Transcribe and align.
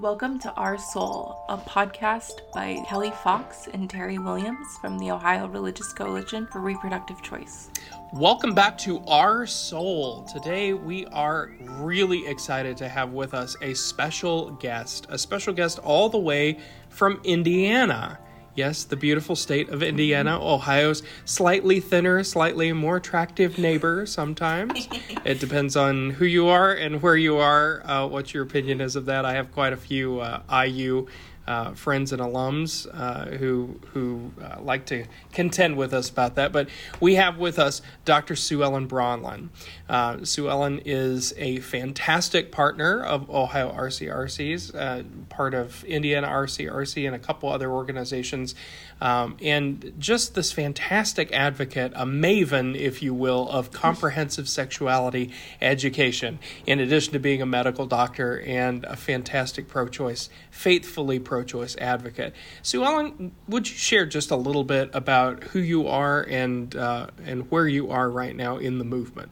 Welcome 0.00 0.38
to 0.38 0.50
Our 0.54 0.78
Soul, 0.78 1.44
a 1.50 1.58
podcast 1.58 2.40
by 2.54 2.82
Kelly 2.88 3.10
Fox 3.22 3.68
and 3.74 3.90
Terry 3.90 4.18
Williams 4.18 4.66
from 4.80 4.98
the 4.98 5.10
Ohio 5.10 5.46
Religious 5.46 5.92
Coalition 5.92 6.46
for 6.46 6.60
Reproductive 6.60 7.20
Choice. 7.20 7.68
Welcome 8.14 8.54
back 8.54 8.78
to 8.78 9.04
Our 9.06 9.46
Soul. 9.46 10.22
Today 10.32 10.72
we 10.72 11.04
are 11.08 11.50
really 11.62 12.26
excited 12.26 12.78
to 12.78 12.88
have 12.88 13.12
with 13.12 13.34
us 13.34 13.54
a 13.60 13.74
special 13.74 14.52
guest, 14.52 15.06
a 15.10 15.18
special 15.18 15.52
guest 15.52 15.78
all 15.80 16.08
the 16.08 16.18
way 16.18 16.58
from 16.88 17.20
Indiana. 17.22 18.18
Yes, 18.54 18.84
the 18.84 18.96
beautiful 18.96 19.34
state 19.34 19.70
of 19.70 19.82
Indiana, 19.82 20.38
Ohio's 20.38 21.02
slightly 21.24 21.80
thinner, 21.80 22.22
slightly 22.22 22.70
more 22.74 22.96
attractive 22.96 23.58
neighbor 23.58 24.04
sometimes. 24.04 24.88
it 25.24 25.40
depends 25.40 25.74
on 25.74 26.10
who 26.10 26.26
you 26.26 26.48
are 26.48 26.74
and 26.74 27.00
where 27.00 27.16
you 27.16 27.38
are, 27.38 27.82
uh, 27.86 28.06
what 28.06 28.34
your 28.34 28.42
opinion 28.42 28.82
is 28.82 28.94
of 28.94 29.06
that. 29.06 29.24
I 29.24 29.32
have 29.32 29.52
quite 29.52 29.72
a 29.72 29.76
few 29.78 30.20
uh, 30.20 30.42
IU 30.66 31.06
uh, 31.46 31.72
friends 31.72 32.12
and 32.12 32.22
alums 32.22 32.86
uh, 32.92 33.36
who 33.36 33.80
who 33.92 34.30
uh, 34.42 34.60
like 34.60 34.86
to 34.86 35.04
contend 35.32 35.76
with 35.76 35.92
us 35.92 36.08
about 36.08 36.36
that. 36.36 36.52
But 36.52 36.68
we 37.00 37.16
have 37.16 37.38
with 37.38 37.58
us 37.58 37.82
Dr. 38.04 38.36
Sue 38.36 38.62
Ellen 38.62 38.86
Braunlin. 38.86 39.48
Uh, 39.88 40.24
Sue 40.24 40.48
Ellen 40.48 40.80
is 40.84 41.34
a 41.36 41.58
fantastic 41.60 42.52
partner 42.52 43.02
of 43.02 43.28
Ohio 43.28 43.72
RCRCs, 43.72 44.74
uh, 44.74 45.02
part 45.28 45.54
of 45.54 45.84
Indiana 45.84 46.28
RCRC 46.28 47.06
and 47.06 47.14
a 47.14 47.18
couple 47.18 47.48
other 47.48 47.70
organizations, 47.70 48.54
um, 49.02 49.36
and 49.42 49.94
just 49.98 50.36
this 50.36 50.52
fantastic 50.52 51.32
advocate, 51.32 51.92
a 51.96 52.06
maven, 52.06 52.76
if 52.76 53.02
you 53.02 53.12
will, 53.12 53.48
of 53.48 53.72
comprehensive 53.72 54.48
sexuality 54.48 55.32
education. 55.60 56.38
In 56.66 56.78
addition 56.78 57.12
to 57.14 57.18
being 57.18 57.42
a 57.42 57.46
medical 57.46 57.84
doctor 57.84 58.40
and 58.42 58.84
a 58.84 58.94
fantastic 58.94 59.66
pro-choice, 59.66 60.30
faithfully 60.52 61.18
pro-choice 61.18 61.76
advocate. 61.78 62.32
Sue 62.62 62.84
Ellen, 62.84 63.32
would 63.48 63.68
you 63.68 63.74
share 63.74 64.06
just 64.06 64.30
a 64.30 64.36
little 64.36 64.62
bit 64.62 64.88
about 64.92 65.42
who 65.42 65.58
you 65.58 65.88
are 65.88 66.22
and 66.22 66.76
uh, 66.76 67.08
and 67.24 67.50
where 67.50 67.66
you 67.66 67.90
are 67.90 68.08
right 68.08 68.36
now 68.36 68.58
in 68.58 68.78
the 68.78 68.84
movement? 68.84 69.30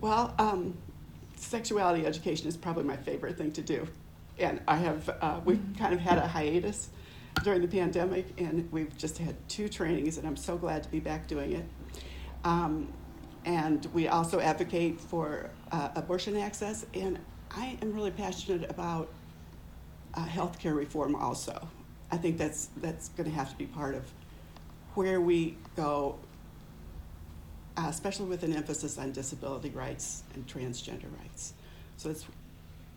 Well, 0.00 0.34
um, 0.38 0.78
sexuality 1.36 2.06
education 2.06 2.48
is 2.48 2.56
probably 2.56 2.84
my 2.84 2.96
favorite 2.96 3.36
thing 3.36 3.52
to 3.52 3.60
do, 3.60 3.86
and 4.38 4.62
I 4.66 4.76
have 4.76 5.10
uh, 5.20 5.40
we've 5.44 5.62
kind 5.78 5.92
of 5.92 6.00
had 6.00 6.16
a 6.16 6.26
hiatus 6.26 6.88
during 7.42 7.60
the 7.60 7.68
pandemic, 7.68 8.26
and 8.38 8.70
we've 8.72 8.96
just 8.96 9.18
had 9.18 9.36
two 9.48 9.68
trainings, 9.68 10.18
and 10.18 10.26
I'm 10.26 10.36
so 10.36 10.56
glad 10.56 10.82
to 10.82 10.88
be 10.90 11.00
back 11.00 11.26
doing 11.26 11.52
it. 11.52 11.64
Um, 12.44 12.92
and 13.44 13.86
we 13.94 14.08
also 14.08 14.40
advocate 14.40 15.00
for 15.00 15.50
uh, 15.70 15.90
abortion 15.94 16.36
access, 16.36 16.86
and 16.94 17.18
I 17.50 17.78
am 17.82 17.92
really 17.92 18.10
passionate 18.10 18.68
about 18.70 19.08
uh, 20.14 20.24
healthcare 20.26 20.74
reform 20.74 21.14
also. 21.14 21.68
I 22.10 22.16
think 22.16 22.38
that's 22.38 22.70
that's 22.78 23.08
going 23.10 23.28
to 23.28 23.34
have 23.34 23.50
to 23.50 23.56
be 23.56 23.66
part 23.66 23.94
of 23.94 24.04
where 24.94 25.20
we 25.20 25.56
go, 25.76 26.18
uh, 27.76 27.86
especially 27.88 28.26
with 28.26 28.42
an 28.42 28.52
emphasis 28.52 28.98
on 28.98 29.12
disability 29.12 29.70
rights 29.70 30.22
and 30.34 30.46
transgender 30.46 31.12
rights. 31.20 31.52
So 31.96 32.14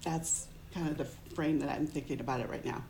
that's 0.04 0.48
kind 0.74 0.88
of 0.88 0.98
the 0.98 1.06
frame 1.36 1.60
that 1.60 1.70
I'm 1.70 1.88
thinking 1.88 2.20
about 2.20 2.40
it 2.40 2.50
right 2.50 2.64
now. 2.64 2.84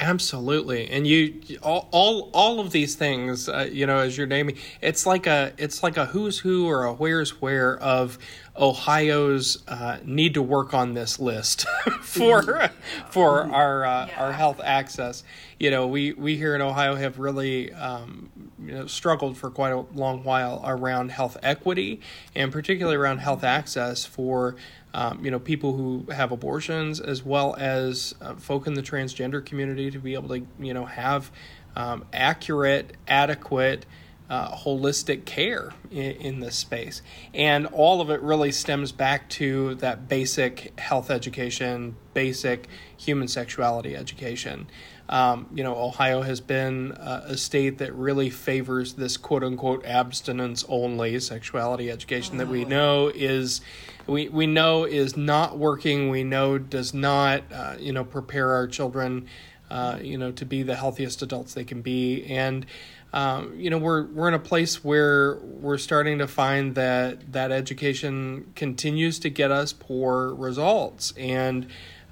Absolutely, 0.00 0.88
and 0.90 1.06
you 1.08 1.40
all 1.60 1.88
all, 1.90 2.30
all 2.32 2.60
of 2.60 2.70
these 2.70 2.94
things, 2.94 3.48
uh, 3.48 3.68
you 3.70 3.84
know, 3.84 3.98
as 3.98 4.16
you're 4.16 4.28
naming, 4.28 4.56
it's 4.80 5.06
like 5.06 5.26
a 5.26 5.52
it's 5.58 5.82
like 5.82 5.96
a 5.96 6.06
who's 6.06 6.38
who 6.38 6.68
or 6.68 6.84
a 6.84 6.92
where's 6.92 7.40
where 7.42 7.76
of 7.78 8.16
Ohio's 8.56 9.62
uh, 9.66 9.98
need 10.04 10.34
to 10.34 10.42
work 10.42 10.72
on 10.72 10.94
this 10.94 11.18
list 11.18 11.66
for 12.00 12.70
for 13.10 13.42
our 13.52 13.84
uh, 13.84 14.06
Yeah. 14.06 14.22
our 14.24 14.32
health 14.32 14.60
access. 14.62 15.24
You 15.58 15.72
know, 15.72 15.88
we 15.88 16.12
we 16.12 16.36
here 16.36 16.54
in 16.54 16.62
Ohio 16.62 16.94
have 16.94 17.18
really 17.18 17.72
um, 17.72 18.30
you 18.64 18.72
know 18.74 18.86
struggled 18.86 19.36
for 19.36 19.50
quite 19.50 19.72
a 19.72 19.80
long 19.94 20.22
while 20.22 20.62
around 20.64 21.10
health 21.10 21.36
equity 21.42 22.00
and 22.36 22.52
particularly 22.52 22.96
around 22.96 23.18
health 23.18 23.42
access 23.42 24.04
for 24.04 24.54
um, 24.98 25.24
you 25.24 25.30
know 25.30 25.38
people 25.38 25.76
who 25.76 26.04
have 26.10 26.32
abortions 26.32 26.98
as 26.98 27.22
well 27.24 27.54
as 27.56 28.16
uh, 28.20 28.34
folk 28.34 28.66
in 28.66 28.74
the 28.74 28.82
transgender 28.82 29.44
community 29.44 29.92
to 29.92 29.98
be 30.00 30.14
able 30.14 30.28
to 30.28 30.44
you 30.58 30.74
know 30.74 30.86
have 30.86 31.30
um, 31.76 32.04
accurate, 32.12 32.96
adequate 33.06 33.86
uh, 34.28 34.54
holistic 34.54 35.24
care 35.24 35.72
in, 35.92 36.12
in 36.16 36.40
this 36.40 36.56
space. 36.56 37.00
And 37.32 37.66
all 37.66 38.00
of 38.00 38.10
it 38.10 38.20
really 38.20 38.50
stems 38.50 38.90
back 38.90 39.28
to 39.30 39.76
that 39.76 40.08
basic 40.08 40.78
health 40.80 41.10
education, 41.10 41.94
basic 42.12 42.66
human 42.96 43.28
sexuality 43.28 43.94
education. 43.94 44.66
Um, 45.08 45.46
you 45.54 45.62
know, 45.62 45.76
Ohio 45.76 46.22
has 46.22 46.40
been 46.40 46.92
uh, 46.92 47.22
a 47.26 47.36
state 47.36 47.78
that 47.78 47.94
really 47.94 48.30
favors 48.30 48.94
this 48.94 49.16
quote 49.16 49.44
unquote 49.44 49.86
abstinence 49.86 50.64
only 50.68 51.20
sexuality 51.20 51.88
education 51.88 52.38
that 52.38 52.48
we 52.48 52.64
know 52.64 53.12
is. 53.14 53.60
We, 54.08 54.28
we 54.28 54.46
know 54.46 54.84
is 54.84 55.16
not 55.16 55.58
working. 55.58 56.08
We 56.08 56.24
know 56.24 56.58
does 56.58 56.94
not, 56.94 57.42
uh, 57.52 57.76
you 57.78 57.92
know, 57.92 58.04
prepare 58.04 58.52
our 58.52 58.66
children, 58.66 59.26
uh, 59.70 59.98
you 60.02 60.16
know, 60.16 60.32
to 60.32 60.46
be 60.46 60.62
the 60.62 60.74
healthiest 60.74 61.22
adults 61.22 61.54
they 61.54 61.64
can 61.64 61.82
be. 61.82 62.24
And 62.24 62.66
um, 63.12 63.58
you 63.58 63.70
know 63.70 63.78
we're 63.78 64.04
we're 64.06 64.28
in 64.28 64.34
a 64.34 64.38
place 64.38 64.84
where 64.84 65.36
we're 65.36 65.78
starting 65.78 66.18
to 66.18 66.28
find 66.28 66.74
that 66.74 67.32
that 67.32 67.50
education 67.50 68.52
continues 68.54 69.18
to 69.20 69.30
get 69.30 69.50
us 69.50 69.72
poor 69.72 70.34
results 70.34 71.14
and 71.16 71.66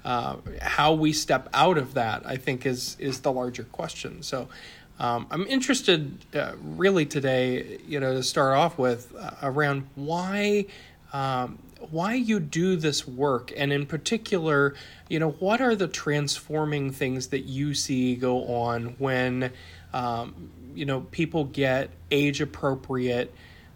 uh, 0.05 0.37
how 0.61 0.93
we 0.93 1.13
step 1.13 1.49
out 1.53 1.77
of 1.77 1.93
that 1.93 2.25
I 2.25 2.37
think 2.37 2.65
is 2.65 2.97
is 2.99 3.19
the 3.19 3.31
larger 3.31 3.63
question 3.65 4.23
so 4.23 4.47
um, 4.99 5.27
I'm 5.29 5.45
interested 5.45 6.25
uh, 6.35 6.53
really 6.61 7.05
today 7.05 7.77
you 7.87 7.99
know 7.99 8.13
to 8.13 8.23
start 8.23 8.57
off 8.57 8.79
with 8.79 9.13
uh, 9.15 9.31
around 9.43 9.87
why 9.93 10.65
um, 11.13 11.59
why 11.91 12.13
you 12.13 12.39
do 12.39 12.75
this 12.75 13.07
work 13.07 13.51
and 13.55 13.71
in 13.71 13.85
particular 13.85 14.73
you 15.09 15.19
know 15.19 15.31
what 15.31 15.61
are 15.61 15.75
the 15.75 15.87
transforming 15.87 16.91
things 16.91 17.27
that 17.27 17.41
you 17.41 17.73
see 17.73 18.15
go 18.15 18.45
on 18.45 18.95
when 18.97 19.51
um, 19.93 20.49
you 20.73 20.85
know 20.85 21.01
people 21.11 21.45
get 21.45 21.89
age 22.11 22.41
appropriate 22.41 23.33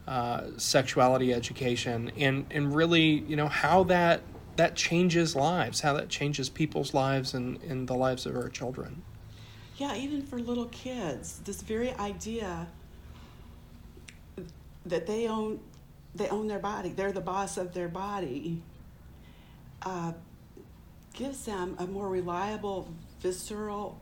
uh, 0.08 0.48
sexuality 0.58 1.34
education 1.34 2.12
and 2.18 2.46
and 2.52 2.76
really 2.76 3.24
you 3.28 3.36
know 3.36 3.48
how 3.48 3.84
that 3.84 4.22
that 4.56 4.76
changes 4.76 5.36
lives 5.36 5.82
how 5.82 5.94
that 5.94 6.10
changes 6.10 6.50
people's 6.50 6.94
lives 6.94 7.34
and, 7.34 7.62
and 7.64 7.88
the 7.88 7.96
lives 7.96 8.26
of 8.26 8.36
our 8.36 8.50
children? 8.50 9.02
Yeah, 9.78 9.96
even 9.96 10.22
for 10.22 10.38
little 10.38 10.68
kids, 10.68 11.42
this 11.44 11.64
very 11.64 11.92
idea 11.94 12.68
that 14.86 15.08
they 15.08 15.28
own 15.28 15.60
they 16.16 16.28
own 16.30 16.48
their 16.48 16.60
body, 16.60 16.90
they're 16.90 17.12
the 17.12 17.22
boss 17.22 17.58
of 17.58 17.74
their 17.74 17.88
body, 17.88 18.62
uh, 19.82 20.14
gives 21.14 21.46
them 21.46 21.76
a 21.80 21.88
more 21.88 22.10
reliable, 22.10 22.94
visceral 23.20 24.00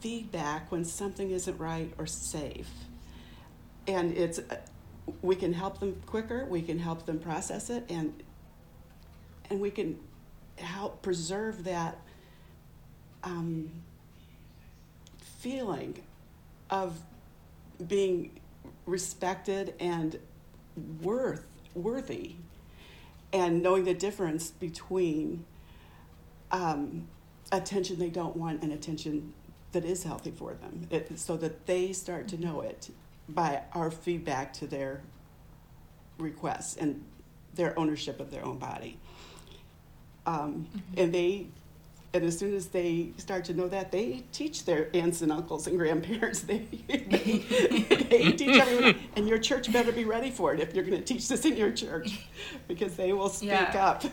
feedback 0.00 0.70
when 0.70 0.84
something 0.84 1.30
isn't 1.30 1.58
right 1.58 1.92
or 1.98 2.06
safe. 2.06 2.70
And 3.86 4.16
it's 4.16 4.38
uh, 4.38 4.56
we 5.22 5.34
can 5.34 5.52
help 5.52 5.80
them 5.80 6.00
quicker, 6.06 6.44
we 6.46 6.62
can 6.62 6.78
help 6.78 7.06
them 7.06 7.18
process 7.18 7.70
it, 7.70 7.84
and 7.88 8.22
and 9.48 9.60
we 9.60 9.70
can 9.70 9.98
help 10.56 11.02
preserve 11.02 11.64
that. 11.64 11.98
Um, 13.22 13.70
feeling 15.40 16.02
of 16.68 17.00
being 17.88 18.30
respected 18.84 19.74
and 19.80 20.18
worth 21.02 21.44
worthy. 21.74 22.34
And 23.32 23.62
knowing 23.62 23.84
the 23.84 23.94
difference 23.94 24.50
between 24.50 25.44
um, 26.50 27.06
attention 27.52 27.98
they 27.98 28.10
don't 28.10 28.36
want 28.36 28.62
and 28.62 28.72
attention 28.72 29.32
that 29.72 29.84
is 29.84 30.02
healthy 30.02 30.32
for 30.32 30.54
them. 30.54 30.86
It, 30.90 31.18
so 31.18 31.36
that 31.36 31.66
they 31.66 31.92
start 31.92 32.28
to 32.28 32.40
know 32.40 32.60
it 32.60 32.90
by 33.28 33.62
our 33.72 33.90
feedback 33.90 34.52
to 34.54 34.66
their 34.66 35.02
requests 36.18 36.76
and 36.76 37.04
their 37.54 37.78
ownership 37.78 38.20
of 38.20 38.30
their 38.30 38.44
own 38.44 38.58
body. 38.58 38.98
Um, 40.26 40.68
and 40.96 41.12
they 41.12 41.46
and 42.12 42.24
as 42.24 42.36
soon 42.38 42.54
as 42.54 42.66
they 42.68 43.10
start 43.18 43.44
to 43.46 43.54
know 43.54 43.68
that, 43.68 43.92
they 43.92 44.24
teach 44.32 44.64
their 44.64 44.88
aunts 44.94 45.22
and 45.22 45.30
uncles 45.30 45.66
and 45.68 45.78
grandparents. 45.78 46.40
They, 46.40 46.58
they, 46.88 46.98
they 48.10 48.32
teach 48.32 48.56
everyone, 48.60 48.96
and 49.16 49.28
your 49.28 49.38
church 49.38 49.72
better 49.72 49.92
be 49.92 50.04
ready 50.04 50.30
for 50.30 50.52
it 50.52 50.60
if 50.60 50.74
you're 50.74 50.84
going 50.84 50.98
to 50.98 51.04
teach 51.04 51.28
this 51.28 51.44
in 51.44 51.56
your 51.56 51.70
church, 51.70 52.18
because 52.66 52.96
they 52.96 53.12
will 53.12 53.28
speak 53.28 53.50
Yeah. 53.50 53.86
up. 53.86 54.04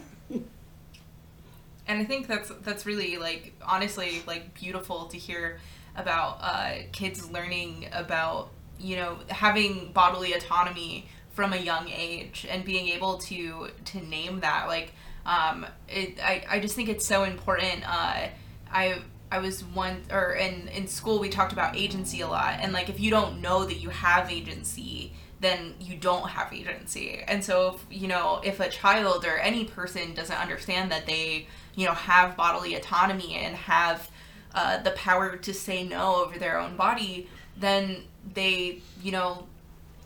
and 1.87 1.99
I 1.99 2.03
think 2.03 2.27
that's 2.27 2.51
that's 2.61 2.85
really 2.85 3.17
like 3.17 3.53
honestly 3.65 4.21
like 4.27 4.53
beautiful 4.53 5.05
to 5.07 5.17
hear 5.17 5.57
about 5.95 6.37
uh, 6.41 6.73
kids 6.91 7.29
learning 7.31 7.87
about 7.91 8.49
you 8.79 8.95
know 8.97 9.17
having 9.29 9.91
bodily 9.93 10.33
autonomy 10.33 11.07
from 11.31 11.53
a 11.53 11.57
young 11.57 11.87
age 11.89 12.45
and 12.49 12.63
being 12.65 12.89
able 12.89 13.17
to 13.19 13.69
to 13.85 14.01
name 14.05 14.41
that 14.41 14.67
like 14.67 14.93
um, 15.27 15.65
it, 15.89 16.17
I, 16.23 16.43
I 16.49 16.59
just 16.59 16.75
think 16.75 16.89
it's 16.89 17.05
so 17.05 17.23
important. 17.23 17.83
Uh, 17.87 18.29
I 18.71 19.01
I 19.29 19.39
was 19.39 19.63
one 19.63 20.03
or 20.09 20.33
in 20.33 20.69
in 20.69 20.87
school 20.87 21.19
we 21.19 21.29
talked 21.29 21.53
about 21.53 21.75
agency 21.75 22.21
a 22.21 22.27
lot, 22.27 22.59
and 22.61 22.71
like 22.71 22.89
if 22.89 22.99
you 22.99 23.11
don't 23.11 23.41
know 23.41 23.65
that 23.65 23.75
you 23.75 23.89
have 23.89 24.31
agency, 24.31 25.11
then 25.39 25.75
you 25.79 25.95
don't 25.95 26.29
have 26.29 26.51
agency. 26.53 27.23
And 27.27 27.43
so, 27.43 27.75
if, 27.75 28.01
you 28.01 28.07
know, 28.07 28.41
if 28.43 28.59
a 28.59 28.69
child 28.69 29.25
or 29.25 29.37
any 29.37 29.65
person 29.65 30.13
doesn't 30.13 30.35
understand 30.35 30.91
that 30.91 31.05
they, 31.05 31.47
you 31.75 31.85
know, 31.85 31.93
have 31.93 32.35
bodily 32.35 32.75
autonomy 32.75 33.35
and 33.35 33.55
have 33.55 34.09
uh, 34.55 34.81
the 34.81 34.91
power 34.91 35.35
to 35.35 35.53
say 35.53 35.83
no 35.83 36.23
over 36.23 36.39
their 36.39 36.59
own 36.59 36.75
body, 36.75 37.29
then 37.55 38.03
they, 38.33 38.81
you 39.03 39.11
know, 39.11 39.45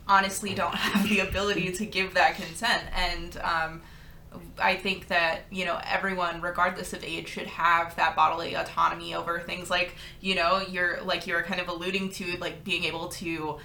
honestly 0.08 0.54
don't 0.54 0.76
have 0.90 1.08
the 1.08 1.20
ability 1.20 1.72
to 1.74 1.86
give 1.86 2.14
that 2.16 2.36
consent. 2.36 2.84
And 2.94 3.38
um, 3.38 3.82
I 4.58 4.76
think 4.76 5.08
that 5.08 5.42
you 5.52 5.66
know 5.66 5.80
everyone, 5.86 6.42
regardless 6.42 6.94
of 6.94 7.04
age, 7.04 7.28
should 7.28 7.48
have 7.48 7.96
that 7.96 8.16
bodily 8.16 8.54
autonomy 8.54 9.14
over 9.14 9.40
things 9.40 9.70
like 9.70 9.96
you 10.20 10.36
know 10.36 10.62
you're 10.62 11.02
like 11.02 11.28
you're 11.28 11.44
kind 11.44 11.60
of 11.60 11.68
alluding 11.68 12.12
to 12.12 12.38
like 12.38 12.64
being 12.64 12.86
able 12.86 13.10
to 13.10 13.58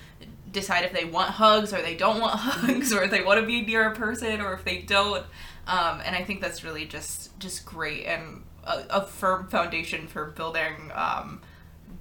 decide 0.50 0.84
if 0.84 0.92
they 0.92 1.04
want 1.04 1.30
hugs 1.30 1.72
or 1.72 1.82
they 1.82 1.96
don't 1.96 2.20
want 2.20 2.34
hugs 2.38 2.92
or 2.92 3.02
if 3.04 3.10
they 3.10 3.22
want 3.22 3.40
to 3.40 3.46
be 3.46 3.62
near 3.62 3.90
a 3.90 3.94
person 3.94 4.40
or 4.40 4.54
if 4.54 4.64
they 4.64 4.78
don't. 4.78 5.24
Um, 5.68 6.00
and 6.04 6.14
i 6.14 6.22
think 6.22 6.40
that's 6.40 6.62
really 6.62 6.84
just 6.84 7.36
just 7.40 7.66
great 7.66 8.06
and 8.06 8.44
a, 8.62 8.84
a 8.90 9.02
firm 9.02 9.48
foundation 9.48 10.06
for 10.06 10.26
building 10.26 10.92
um, 10.94 11.40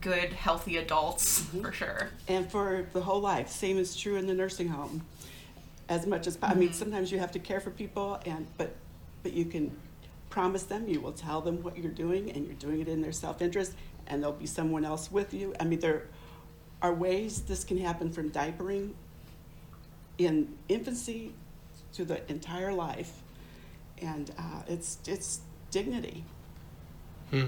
good 0.02 0.34
healthy 0.34 0.78
adults 0.78 1.42
mm-hmm. 1.42 1.62
for 1.62 1.72
sure. 1.72 2.10
And 2.28 2.50
for 2.50 2.86
the 2.94 3.02
whole 3.02 3.22
life 3.22 3.50
same 3.50 3.78
is 3.78 3.96
true 3.96 4.18
in 4.18 4.28
the 4.28 4.34
nursing 4.34 4.68
home 4.68 5.06
as 5.90 6.06
much 6.06 6.28
as 6.28 6.38
i 6.42 6.54
mean 6.54 6.70
mm-hmm. 6.70 6.78
sometimes 6.78 7.12
you 7.12 7.20
have 7.20 7.32
to 7.32 7.40
care 7.40 7.60
for 7.60 7.72
people 7.72 8.20
and 8.26 8.48
but 8.58 8.76
but 9.24 9.34
you 9.34 9.46
can 9.46 9.76
promise 10.30 10.64
them 10.64 10.88
you 10.88 11.00
will 11.00 11.14
tell 11.14 11.42
them 11.42 11.62
what 11.64 11.78
you're 11.78 11.92
doing 11.92 12.32
and 12.32 12.46
you're 12.46 12.56
doing 12.56 12.82
it 12.82 12.88
in 12.88 13.02
their 13.02 13.12
self-interest 13.12 13.74
and 14.08 14.22
there'll 14.22 14.36
be 14.36 14.46
someone 14.46 14.84
else 14.84 15.12
with 15.12 15.34
you 15.34 15.54
i 15.60 15.64
mean 15.64 15.80
there 15.80 16.04
are 16.82 16.94
ways 16.94 17.42
this 17.42 17.64
can 17.64 17.78
happen 17.78 18.12
from 18.12 18.30
diapering 18.30 18.92
in 20.18 20.56
infancy 20.70 21.34
to 21.94 22.06
the 22.06 22.30
entire 22.30 22.74
life, 22.74 23.22
and 24.02 24.32
uh, 24.38 24.62
it's 24.68 25.00
it's 25.08 25.42
dignity. 25.72 26.24
Hmm. 27.32 27.46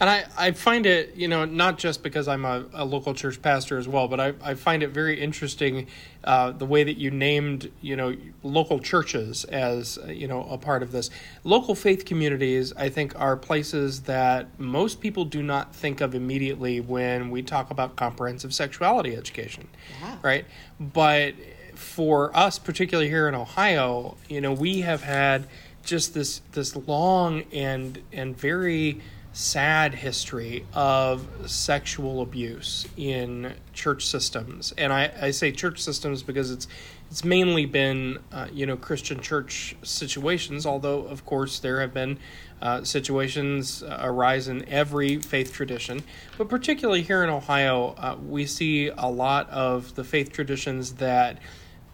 And 0.00 0.08
I, 0.10 0.24
I 0.36 0.50
find 0.52 0.86
it, 0.86 1.14
you 1.16 1.28
know, 1.28 1.44
not 1.44 1.78
just 1.78 2.02
because 2.02 2.28
I'm 2.28 2.44
a, 2.44 2.64
a 2.72 2.84
local 2.84 3.14
church 3.14 3.40
pastor 3.40 3.78
as 3.78 3.88
well, 3.88 4.08
but 4.08 4.20
I, 4.20 4.34
I 4.42 4.54
find 4.54 4.82
it 4.82 4.88
very 4.88 5.20
interesting 5.20 5.86
uh, 6.24 6.52
the 6.52 6.66
way 6.66 6.84
that 6.84 6.98
you 6.98 7.10
named, 7.10 7.70
you 7.80 7.96
know, 7.96 8.16
local 8.42 8.78
churches 8.78 9.44
as, 9.44 9.98
uh, 9.98 10.06
you 10.06 10.28
know, 10.28 10.46
a 10.50 10.58
part 10.58 10.82
of 10.82 10.92
this. 10.92 11.10
Local 11.44 11.74
faith 11.74 12.04
communities, 12.04 12.72
I 12.76 12.88
think, 12.88 13.18
are 13.18 13.36
places 13.36 14.02
that 14.02 14.58
most 14.58 15.00
people 15.00 15.24
do 15.24 15.42
not 15.42 15.74
think 15.74 16.00
of 16.00 16.14
immediately 16.14 16.80
when 16.80 17.30
we 17.30 17.42
talk 17.42 17.70
about 17.70 17.96
comprehensive 17.96 18.52
sexuality 18.52 19.16
education, 19.16 19.68
yeah. 20.00 20.16
right? 20.22 20.44
But 20.80 21.34
for 21.74 22.36
us, 22.36 22.58
particularly 22.58 23.08
here 23.08 23.28
in 23.28 23.34
Ohio, 23.34 24.16
you 24.28 24.40
know, 24.40 24.52
we 24.52 24.80
have 24.80 25.02
had 25.02 25.46
just 25.84 26.14
this 26.14 26.40
this 26.52 26.74
long 26.74 27.44
and 27.52 28.02
and 28.12 28.36
very 28.36 29.00
sad 29.36 29.92
history 29.92 30.64
of 30.72 31.28
sexual 31.44 32.22
abuse 32.22 32.86
in 32.96 33.52
church 33.74 34.06
systems, 34.06 34.72
and 34.78 34.90
I, 34.90 35.12
I 35.20 35.30
say 35.30 35.52
church 35.52 35.82
systems 35.82 36.22
because 36.22 36.50
it's 36.50 36.66
it's 37.10 37.22
mainly 37.22 37.66
been 37.66 38.18
uh, 38.32 38.48
you 38.50 38.64
know 38.64 38.78
Christian 38.78 39.20
church 39.20 39.76
situations. 39.82 40.64
Although 40.64 41.02
of 41.02 41.26
course 41.26 41.58
there 41.58 41.82
have 41.82 41.92
been 41.92 42.18
uh, 42.62 42.82
situations 42.84 43.82
uh, 43.82 43.98
arise 44.00 44.48
in 44.48 44.66
every 44.70 45.18
faith 45.18 45.52
tradition, 45.52 46.02
but 46.38 46.48
particularly 46.48 47.02
here 47.02 47.22
in 47.22 47.28
Ohio, 47.28 47.94
uh, 47.98 48.16
we 48.26 48.46
see 48.46 48.88
a 48.88 49.10
lot 49.10 49.50
of 49.50 49.94
the 49.96 50.04
faith 50.04 50.32
traditions 50.32 50.94
that 50.94 51.38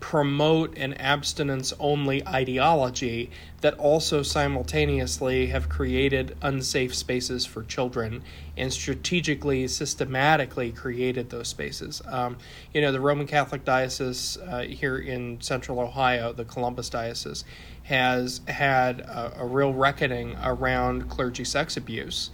promote 0.03 0.77
an 0.77 0.93
abstinence 0.95 1.73
only 1.79 2.27
ideology 2.27 3.31
that 3.61 3.73
also 3.79 4.21
simultaneously 4.21 5.47
have 5.47 5.69
created 5.69 6.37
unsafe 6.43 6.93
spaces 6.93 7.47
for 7.47 7.63
children 7.63 8.21
and 8.57 8.73
strategically, 8.73 9.69
systematically 9.69 10.73
created 10.73 11.31
those 11.31 11.47
spaces. 11.47 12.03
Um, 12.07 12.37
you 12.75 12.81
know, 12.81 12.91
the 12.91 13.01
Roman 13.01 13.29
Catholic 13.29 13.65
Diocese 13.65 14.37
uh, 14.39 14.63
here 14.63 14.99
in 14.99 15.41
central 15.41 15.79
Ohio, 15.79 16.33
the 16.33 16.45
Columbus 16.45 16.91
Diocese, 16.91 17.45
has 17.85 18.41
had 18.49 19.01
a, 19.03 19.43
a 19.43 19.47
real 19.47 19.73
reckoning 19.73 20.37
around 20.43 21.09
clergy 21.09 21.45
sex 21.45 21.77
abuse. 21.77 22.31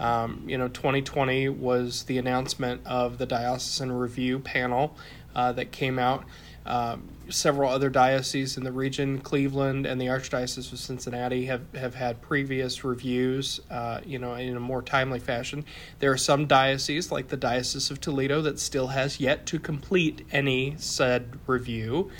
Um, 0.00 0.42
you 0.48 0.58
know, 0.58 0.66
2020 0.66 1.50
was 1.50 2.02
the 2.04 2.18
announcement 2.18 2.80
of 2.84 3.18
the 3.18 3.26
Diocesan 3.26 3.92
Review 3.92 4.40
panel 4.40 4.96
uh, 5.36 5.52
that 5.52 5.70
came 5.70 6.00
out. 6.00 6.24
Um, 6.64 7.08
several 7.28 7.70
other 7.70 7.90
dioceses 7.90 8.56
in 8.56 8.62
the 8.62 8.70
region, 8.70 9.18
Cleveland 9.18 9.84
and 9.84 10.00
the 10.00 10.06
Archdiocese 10.06 10.72
of 10.72 10.78
Cincinnati, 10.78 11.46
have, 11.46 11.62
have 11.74 11.94
had 11.94 12.22
previous 12.22 12.84
reviews, 12.84 13.60
uh, 13.70 14.00
you 14.04 14.18
know, 14.18 14.34
in 14.34 14.56
a 14.56 14.60
more 14.60 14.82
timely 14.82 15.18
fashion. 15.18 15.64
There 15.98 16.12
are 16.12 16.16
some 16.16 16.46
dioceses, 16.46 17.10
like 17.10 17.28
the 17.28 17.36
Diocese 17.36 17.90
of 17.90 18.00
Toledo, 18.00 18.42
that 18.42 18.60
still 18.60 18.88
has 18.88 19.18
yet 19.18 19.44
to 19.46 19.58
complete 19.58 20.24
any 20.30 20.74
said 20.78 21.38
review. 21.48 22.10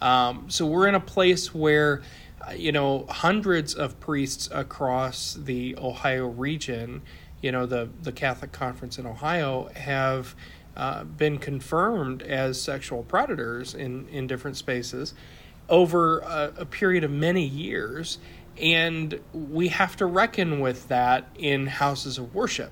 Um, 0.00 0.50
so 0.50 0.66
we're 0.66 0.88
in 0.88 0.96
a 0.96 1.00
place 1.00 1.54
where, 1.54 2.02
uh, 2.46 2.52
you 2.54 2.72
know, 2.72 3.06
hundreds 3.08 3.72
of 3.72 4.00
priests 4.00 4.48
across 4.52 5.34
the 5.34 5.76
Ohio 5.78 6.26
region, 6.26 7.02
you 7.40 7.52
know, 7.52 7.66
the 7.66 7.88
the 8.02 8.12
Catholic 8.12 8.50
Conference 8.50 8.98
in 8.98 9.06
Ohio 9.06 9.68
have 9.76 10.34
uh, 10.76 11.04
been 11.04 11.38
confirmed 11.38 12.22
as 12.22 12.60
sexual 12.60 13.02
predators 13.02 13.74
in, 13.74 14.08
in 14.08 14.26
different 14.26 14.56
spaces 14.56 15.14
over 15.68 16.20
a, 16.20 16.52
a 16.58 16.64
period 16.64 17.04
of 17.04 17.10
many 17.10 17.44
years. 17.44 18.18
And 18.58 19.20
we 19.32 19.68
have 19.68 19.96
to 19.96 20.06
reckon 20.06 20.60
with 20.60 20.88
that 20.88 21.28
in 21.38 21.66
houses 21.66 22.18
of 22.18 22.34
worship. 22.34 22.70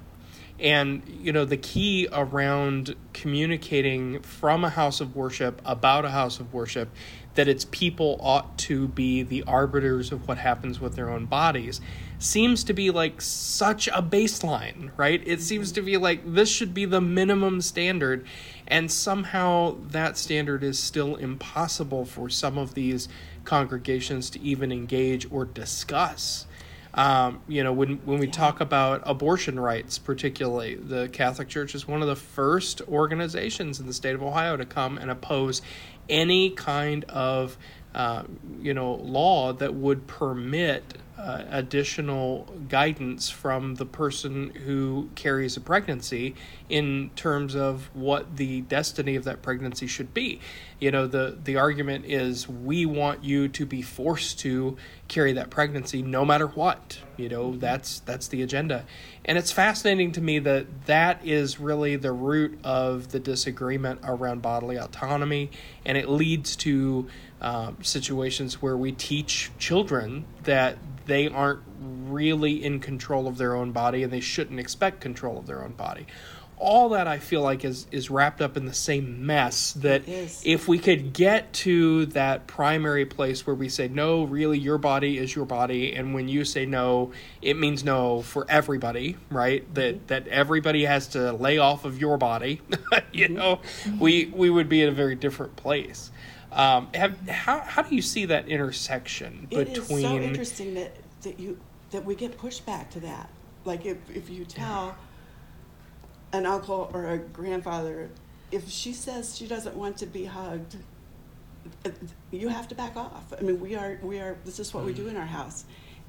And, 0.60 1.02
you 1.22 1.32
know, 1.32 1.46
the 1.46 1.56
key 1.56 2.06
around 2.12 2.94
communicating 3.14 4.20
from 4.20 4.62
a 4.62 4.70
house 4.70 5.00
of 5.00 5.16
worship 5.16 5.62
about 5.64 6.04
a 6.04 6.10
house 6.10 6.38
of 6.38 6.52
worship 6.52 6.90
that 7.34 7.48
its 7.48 7.64
people 7.64 8.18
ought 8.20 8.58
to 8.58 8.88
be 8.88 9.22
the 9.22 9.42
arbiters 9.44 10.12
of 10.12 10.28
what 10.28 10.38
happens 10.38 10.80
with 10.80 10.96
their 10.96 11.08
own 11.08 11.26
bodies 11.26 11.80
seems 12.18 12.64
to 12.64 12.74
be 12.74 12.90
like 12.90 13.22
such 13.22 13.88
a 13.88 14.02
baseline, 14.02 14.90
right? 14.96 15.22
It 15.26 15.40
seems 15.40 15.72
to 15.72 15.82
be 15.82 15.96
like 15.96 16.34
this 16.34 16.50
should 16.50 16.74
be 16.74 16.84
the 16.84 17.00
minimum 17.00 17.62
standard, 17.62 18.26
and 18.66 18.90
somehow 18.90 19.76
that 19.88 20.18
standard 20.18 20.62
is 20.62 20.78
still 20.78 21.16
impossible 21.16 22.04
for 22.04 22.28
some 22.28 22.58
of 22.58 22.74
these 22.74 23.08
congregations 23.44 24.28
to 24.30 24.40
even 24.40 24.70
engage 24.70 25.26
or 25.30 25.46
discuss. 25.46 26.46
Um, 26.92 27.40
you 27.46 27.62
know, 27.62 27.72
when 27.72 27.96
when 28.04 28.18
we 28.18 28.26
talk 28.26 28.60
about 28.60 29.02
abortion 29.06 29.58
rights, 29.58 29.98
particularly, 29.98 30.74
the 30.74 31.08
Catholic 31.08 31.48
Church 31.48 31.74
is 31.74 31.86
one 31.86 32.02
of 32.02 32.08
the 32.08 32.16
first 32.16 32.82
organizations 32.88 33.78
in 33.78 33.86
the 33.86 33.94
state 33.94 34.14
of 34.14 34.22
Ohio 34.22 34.56
to 34.56 34.64
come 34.64 34.98
and 34.98 35.10
oppose 35.10 35.62
any 36.08 36.50
kind 36.50 37.04
of 37.04 37.56
uh, 37.94 38.24
you 38.60 38.74
know 38.74 38.94
law 38.94 39.52
that 39.52 39.74
would 39.74 40.06
permit 40.06 40.82
uh, 41.20 41.44
additional 41.50 42.48
guidance 42.68 43.28
from 43.28 43.74
the 43.74 43.84
person 43.84 44.50
who 44.64 45.10
carries 45.14 45.54
a 45.54 45.60
pregnancy 45.60 46.34
in 46.70 47.10
terms 47.14 47.54
of 47.54 47.90
what 47.92 48.36
the 48.36 48.62
destiny 48.62 49.16
of 49.16 49.24
that 49.24 49.42
pregnancy 49.42 49.86
should 49.86 50.14
be. 50.14 50.40
You 50.78 50.90
know, 50.90 51.06
the 51.06 51.36
the 51.44 51.56
argument 51.56 52.06
is 52.06 52.48
we 52.48 52.86
want 52.86 53.22
you 53.22 53.48
to 53.48 53.66
be 53.66 53.82
forced 53.82 54.38
to 54.40 54.78
carry 55.08 55.34
that 55.34 55.50
pregnancy 55.50 56.00
no 56.00 56.24
matter 56.24 56.46
what. 56.46 57.00
You 57.18 57.28
know, 57.28 57.54
that's 57.54 58.00
that's 58.00 58.28
the 58.28 58.40
agenda. 58.40 58.86
And 59.26 59.36
it's 59.36 59.52
fascinating 59.52 60.12
to 60.12 60.22
me 60.22 60.38
that 60.38 60.86
that 60.86 61.20
is 61.22 61.60
really 61.60 61.96
the 61.96 62.12
root 62.12 62.58
of 62.64 63.12
the 63.12 63.20
disagreement 63.20 64.00
around 64.04 64.40
bodily 64.40 64.76
autonomy 64.76 65.50
and 65.84 65.98
it 65.98 66.08
leads 66.08 66.56
to 66.56 67.08
uh, 67.40 67.72
situations 67.82 68.60
where 68.60 68.76
we 68.76 68.92
teach 68.92 69.50
children 69.58 70.24
that 70.44 70.76
they 71.06 71.28
aren't 71.28 71.60
really 71.80 72.62
in 72.62 72.80
control 72.80 73.26
of 73.26 73.38
their 73.38 73.54
own 73.54 73.72
body 73.72 74.02
and 74.02 74.12
they 74.12 74.20
shouldn't 74.20 74.60
expect 74.60 75.00
control 75.00 75.38
of 75.38 75.46
their 75.46 75.64
own 75.64 75.72
body. 75.72 76.06
All 76.58 76.90
that 76.90 77.08
I 77.08 77.18
feel 77.18 77.40
like 77.40 77.64
is 77.64 77.86
is 77.90 78.10
wrapped 78.10 78.42
up 78.42 78.58
in 78.58 78.66
the 78.66 78.74
same 78.74 79.24
mess 79.24 79.72
that 79.72 80.02
if 80.06 80.68
we 80.68 80.78
could 80.78 81.14
get 81.14 81.50
to 81.54 82.04
that 82.06 82.46
primary 82.46 83.06
place 83.06 83.46
where 83.46 83.56
we 83.56 83.70
say 83.70 83.88
no 83.88 84.24
really 84.24 84.58
your 84.58 84.76
body 84.76 85.16
is 85.16 85.34
your 85.34 85.46
body 85.46 85.94
and 85.94 86.12
when 86.12 86.28
you 86.28 86.44
say 86.44 86.66
no 86.66 87.12
it 87.40 87.56
means 87.56 87.82
no 87.82 88.20
for 88.20 88.44
everybody 88.50 89.16
right? 89.30 89.74
That 89.74 89.94
mm-hmm. 89.94 90.06
that 90.08 90.28
everybody 90.28 90.84
has 90.84 91.08
to 91.08 91.32
lay 91.32 91.56
off 91.56 91.86
of 91.86 91.98
your 91.98 92.18
body 92.18 92.60
you 93.12 93.28
mm-hmm. 93.28 93.34
know? 93.36 93.60
We 93.98 94.26
we 94.26 94.50
would 94.50 94.68
be 94.68 94.82
in 94.82 94.90
a 94.90 94.92
very 94.92 95.14
different 95.14 95.56
place 95.56 96.10
um, 96.52 96.88
have, 96.94 97.28
how, 97.28 97.60
how 97.60 97.82
do 97.82 97.94
you 97.94 98.02
see 98.02 98.24
that 98.26 98.48
intersection 98.48 99.46
between? 99.48 99.66
It 99.68 99.78
is 99.78 99.86
so 99.86 100.18
interesting 100.18 100.74
that 100.74 100.96
that 101.22 101.38
you 101.38 101.58
that 101.90 102.04
we 102.04 102.14
get 102.14 102.38
pushback 102.38 102.90
to 102.90 103.00
that. 103.00 103.30
Like 103.64 103.86
if 103.86 103.98
if 104.12 104.30
you 104.30 104.44
tell 104.44 104.96
an 106.32 106.46
uncle 106.46 106.90
or 106.92 107.08
a 107.08 107.18
grandfather, 107.18 108.10
if 108.50 108.68
she 108.68 108.92
says 108.92 109.36
she 109.36 109.46
doesn't 109.46 109.76
want 109.76 109.96
to 109.98 110.06
be 110.06 110.24
hugged, 110.24 110.76
you 112.30 112.48
have 112.48 112.68
to 112.68 112.74
back 112.74 112.96
off. 112.96 113.32
I 113.38 113.42
mean, 113.42 113.60
we 113.60 113.76
are 113.76 113.98
we 114.02 114.18
are. 114.18 114.36
This 114.44 114.58
is 114.58 114.74
what 114.74 114.84
we 114.84 114.92
do 114.92 115.08
in 115.08 115.16
our 115.16 115.26
house, 115.26 115.64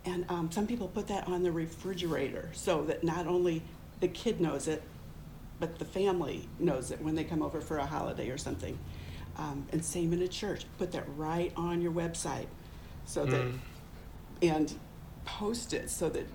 and 0.06 0.26
um, 0.30 0.52
some 0.52 0.66
people 0.66 0.88
put 0.88 1.08
that 1.08 1.28
on 1.28 1.44
the 1.44 1.52
refrigerator 1.52 2.50
so 2.54 2.84
that 2.86 3.04
not 3.04 3.28
only 3.28 3.62
the 4.00 4.08
kid 4.08 4.42
knows 4.42 4.68
it, 4.68 4.82
but 5.60 5.78
the 5.78 5.86
family 5.86 6.48
knows 6.58 6.90
it 6.90 7.00
when 7.02 7.14
they 7.14 7.24
come 7.24 7.44
over 7.44 7.62
for 7.62 7.78
a 7.78 7.86
holiday 7.86 8.30
or 8.30 8.38
something. 8.38 8.78
Um, 9.38 9.66
and 9.72 9.84
same 9.84 10.14
in 10.14 10.22
a 10.22 10.28
church. 10.28 10.66
Put 10.78 10.92
that 10.92 11.06
right 11.18 11.52
on 11.56 11.82
your 11.82 11.92
website, 11.92 12.48
so 13.06 13.26
that 13.26 13.42
Mm. 13.42 13.60
and 14.42 14.74
post 15.26 15.74
it 15.74 15.90
so 15.90 16.10
that 16.10 16.26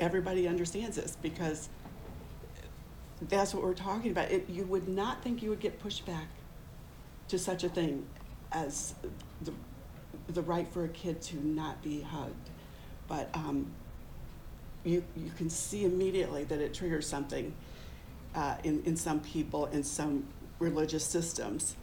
everybody 0.00 0.46
understands 0.46 0.96
this 0.96 1.16
because 1.22 1.68
that's 3.22 3.54
what 3.54 3.62
we're 3.62 3.74
talking 3.74 4.10
about. 4.10 4.30
It, 4.30 4.48
you 4.48 4.64
would 4.64 4.88
not 4.88 5.22
think 5.22 5.42
you 5.42 5.50
would 5.50 5.60
get 5.60 5.82
pushback 5.82 6.26
to 7.28 7.38
such 7.38 7.64
a 7.64 7.68
thing 7.68 8.06
as 8.52 8.94
the, 9.42 9.52
the 10.28 10.42
right 10.42 10.70
for 10.72 10.84
a 10.84 10.88
kid 10.88 11.20
to 11.22 11.36
not 11.44 11.82
be 11.82 12.00
hugged. 12.02 12.50
But 13.08 13.30
um, 13.34 13.70
you, 14.84 15.02
you 15.16 15.30
can 15.36 15.50
see 15.50 15.84
immediately 15.84 16.44
that 16.44 16.60
it 16.60 16.74
triggers 16.74 17.06
something 17.06 17.54
uh, 18.34 18.56
in, 18.62 18.82
in 18.84 18.96
some 18.96 19.20
people, 19.20 19.66
in 19.66 19.82
some 19.82 20.24
religious 20.58 21.04
systems, 21.04 21.76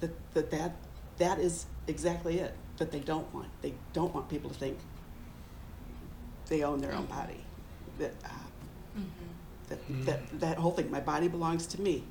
that, 0.00 0.10
that, 0.34 0.50
that 0.50 0.76
that 1.18 1.38
is 1.38 1.66
exactly 1.86 2.38
it, 2.40 2.54
that 2.78 2.90
they 2.90 3.00
don't 3.00 3.32
want. 3.34 3.48
They 3.62 3.74
don't 3.92 4.12
want 4.14 4.28
people 4.28 4.50
to 4.50 4.56
think 4.58 4.78
they 6.48 6.62
own 6.62 6.80
their 6.80 6.92
own 6.92 7.06
body. 7.06 7.44
That, 7.98 8.14
uh, 8.24 8.28
that, 9.68 9.88
Mm. 9.90 10.04
that, 10.04 10.40
that 10.40 10.58
whole 10.58 10.72
thing, 10.72 10.90
my 10.90 11.00
body 11.00 11.26
belongs 11.28 11.66
to 11.68 11.80
me, 11.80 12.04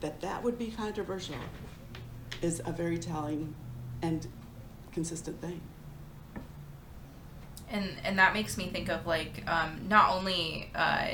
that 0.00 0.20
that 0.20 0.42
would 0.42 0.58
be 0.58 0.70
controversial 0.70 1.34
is 2.40 2.62
a 2.64 2.72
very 2.72 2.98
telling 2.98 3.54
and 4.02 4.26
consistent 4.92 5.40
thing. 5.40 5.60
and 7.68 7.92
and 8.04 8.18
that 8.18 8.32
makes 8.34 8.56
me 8.56 8.68
think 8.68 8.88
of 8.88 9.06
like 9.06 9.44
um, 9.48 9.86
not 9.88 10.10
only 10.10 10.70
uh, 10.74 11.08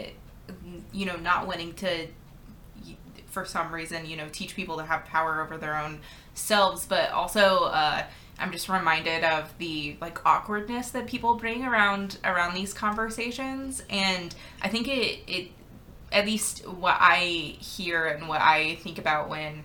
you 0.93 1.05
know 1.07 1.17
not 1.17 1.47
wanting 1.47 1.73
to 1.75 2.07
for 3.37 3.45
some 3.45 3.71
reason 3.71 4.07
you 4.07 4.17
know 4.17 4.27
teach 4.33 4.57
people 4.57 4.79
to 4.79 4.83
have 4.83 5.05
power 5.05 5.43
over 5.43 5.59
their 5.59 5.77
own 5.77 6.01
selves 6.33 6.87
but 6.87 7.11
also 7.11 7.65
uh, 7.65 8.03
i'm 8.39 8.51
just 8.51 8.67
reminded 8.67 9.23
of 9.25 9.53
the 9.59 9.95
like 10.01 10.25
awkwardness 10.25 10.89
that 10.89 11.07
people 11.07 11.35
bring 11.35 11.63
around 11.63 12.17
around 12.25 12.55
these 12.55 12.73
conversations 12.73 13.83
and 13.91 14.35
i 14.63 14.69
think 14.69 14.89
it 14.89 15.19
it 15.27 15.51
at 16.13 16.25
least 16.25 16.67
what 16.67 16.97
i 16.99 17.19
hear 17.61 18.07
and 18.07 18.27
what 18.27 18.41
i 18.41 18.77
think 18.77 18.97
about 18.97 19.29
when 19.29 19.63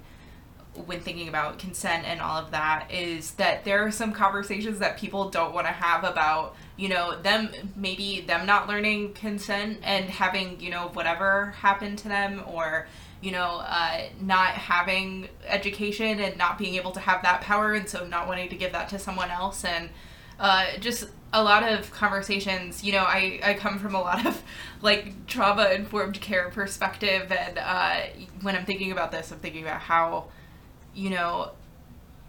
when 0.85 1.01
thinking 1.01 1.27
about 1.27 1.59
consent 1.59 2.05
and 2.05 2.21
all 2.21 2.37
of 2.37 2.51
that 2.51 2.87
is 2.89 3.31
that 3.31 3.65
there 3.65 3.85
are 3.85 3.91
some 3.91 4.13
conversations 4.13 4.79
that 4.79 4.97
people 4.97 5.29
don't 5.29 5.53
want 5.53 5.67
to 5.67 5.73
have 5.73 6.03
about 6.03 6.55
you 6.77 6.87
know 6.87 7.19
them 7.21 7.49
maybe 7.75 8.21
them 8.21 8.45
not 8.45 8.69
learning 8.69 9.13
consent 9.13 9.77
and 9.83 10.05
having 10.05 10.59
you 10.61 10.69
know 10.69 10.89
whatever 10.93 11.51
happened 11.57 11.97
to 11.97 12.07
them 12.07 12.41
or 12.47 12.87
you 13.21 13.31
know 13.31 13.61
uh, 13.65 14.03
not 14.21 14.51
having 14.51 15.27
education 15.45 16.21
and 16.21 16.37
not 16.37 16.57
being 16.57 16.75
able 16.75 16.91
to 16.91 17.01
have 17.01 17.21
that 17.21 17.41
power 17.41 17.73
and 17.73 17.89
so 17.89 18.05
not 18.07 18.27
wanting 18.27 18.47
to 18.47 18.55
give 18.55 18.71
that 18.71 18.87
to 18.87 18.97
someone 18.97 19.29
else 19.29 19.65
and 19.65 19.89
uh, 20.39 20.65
just 20.79 21.05
a 21.33 21.43
lot 21.43 21.63
of 21.63 21.91
conversations 21.91 22.81
you 22.81 22.93
know 22.93 23.03
I, 23.03 23.41
I 23.43 23.53
come 23.55 23.77
from 23.77 23.93
a 23.93 23.99
lot 23.99 24.25
of 24.25 24.41
like 24.81 25.27
trauma 25.27 25.69
informed 25.71 26.19
care 26.21 26.49
perspective 26.49 27.29
and 27.31 27.57
uh, 27.57 28.01
when 28.41 28.55
i'm 28.55 28.65
thinking 28.65 28.91
about 28.91 29.11
this 29.11 29.31
i'm 29.31 29.39
thinking 29.39 29.63
about 29.63 29.81
how 29.81 30.27
you 30.93 31.09
know 31.09 31.51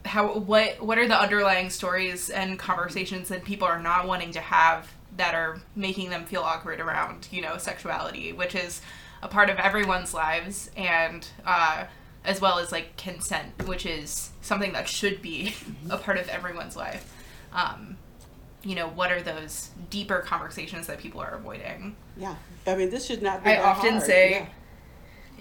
how 0.04 0.38
what 0.38 0.80
what 0.80 0.98
are 0.98 1.06
the 1.06 1.18
underlying 1.20 1.70
stories 1.70 2.28
and 2.30 2.58
conversations 2.58 3.28
that 3.28 3.44
people 3.44 3.66
are 3.68 3.80
not 3.80 4.06
wanting 4.06 4.32
to 4.32 4.40
have 4.40 4.90
that 5.16 5.34
are 5.34 5.60
making 5.76 6.10
them 6.10 6.24
feel 6.24 6.42
awkward 6.42 6.80
around 6.80 7.28
you 7.30 7.40
know 7.40 7.56
sexuality 7.58 8.32
which 8.32 8.54
is 8.54 8.80
a 9.22 9.28
part 9.28 9.48
of 9.50 9.56
everyone's 9.58 10.12
lives 10.12 10.70
and 10.76 11.28
uh, 11.46 11.84
as 12.24 12.40
well 12.40 12.58
as 12.58 12.72
like 12.72 12.96
consent 12.96 13.46
which 13.66 13.86
is 13.86 14.30
something 14.40 14.72
that 14.72 14.88
should 14.88 15.22
be 15.22 15.54
a 15.90 15.96
part 15.96 16.18
of 16.18 16.28
everyone's 16.28 16.74
life 16.76 17.12
um, 17.52 17.96
you 18.64 18.74
know 18.74 18.88
what 18.88 19.12
are 19.12 19.22
those 19.22 19.70
deeper 19.90 20.18
conversations 20.20 20.86
that 20.88 20.98
people 20.98 21.20
are 21.20 21.34
avoiding 21.34 21.94
Yeah, 22.16 22.34
I 22.66 22.74
mean, 22.76 22.90
this 22.90 23.06
should 23.06 23.22
not 23.22 23.44
be 23.44 23.50
I 23.50 23.62
often 23.62 23.90
hard. 23.94 24.02
say- 24.04 24.30
Yeah. 24.32 24.46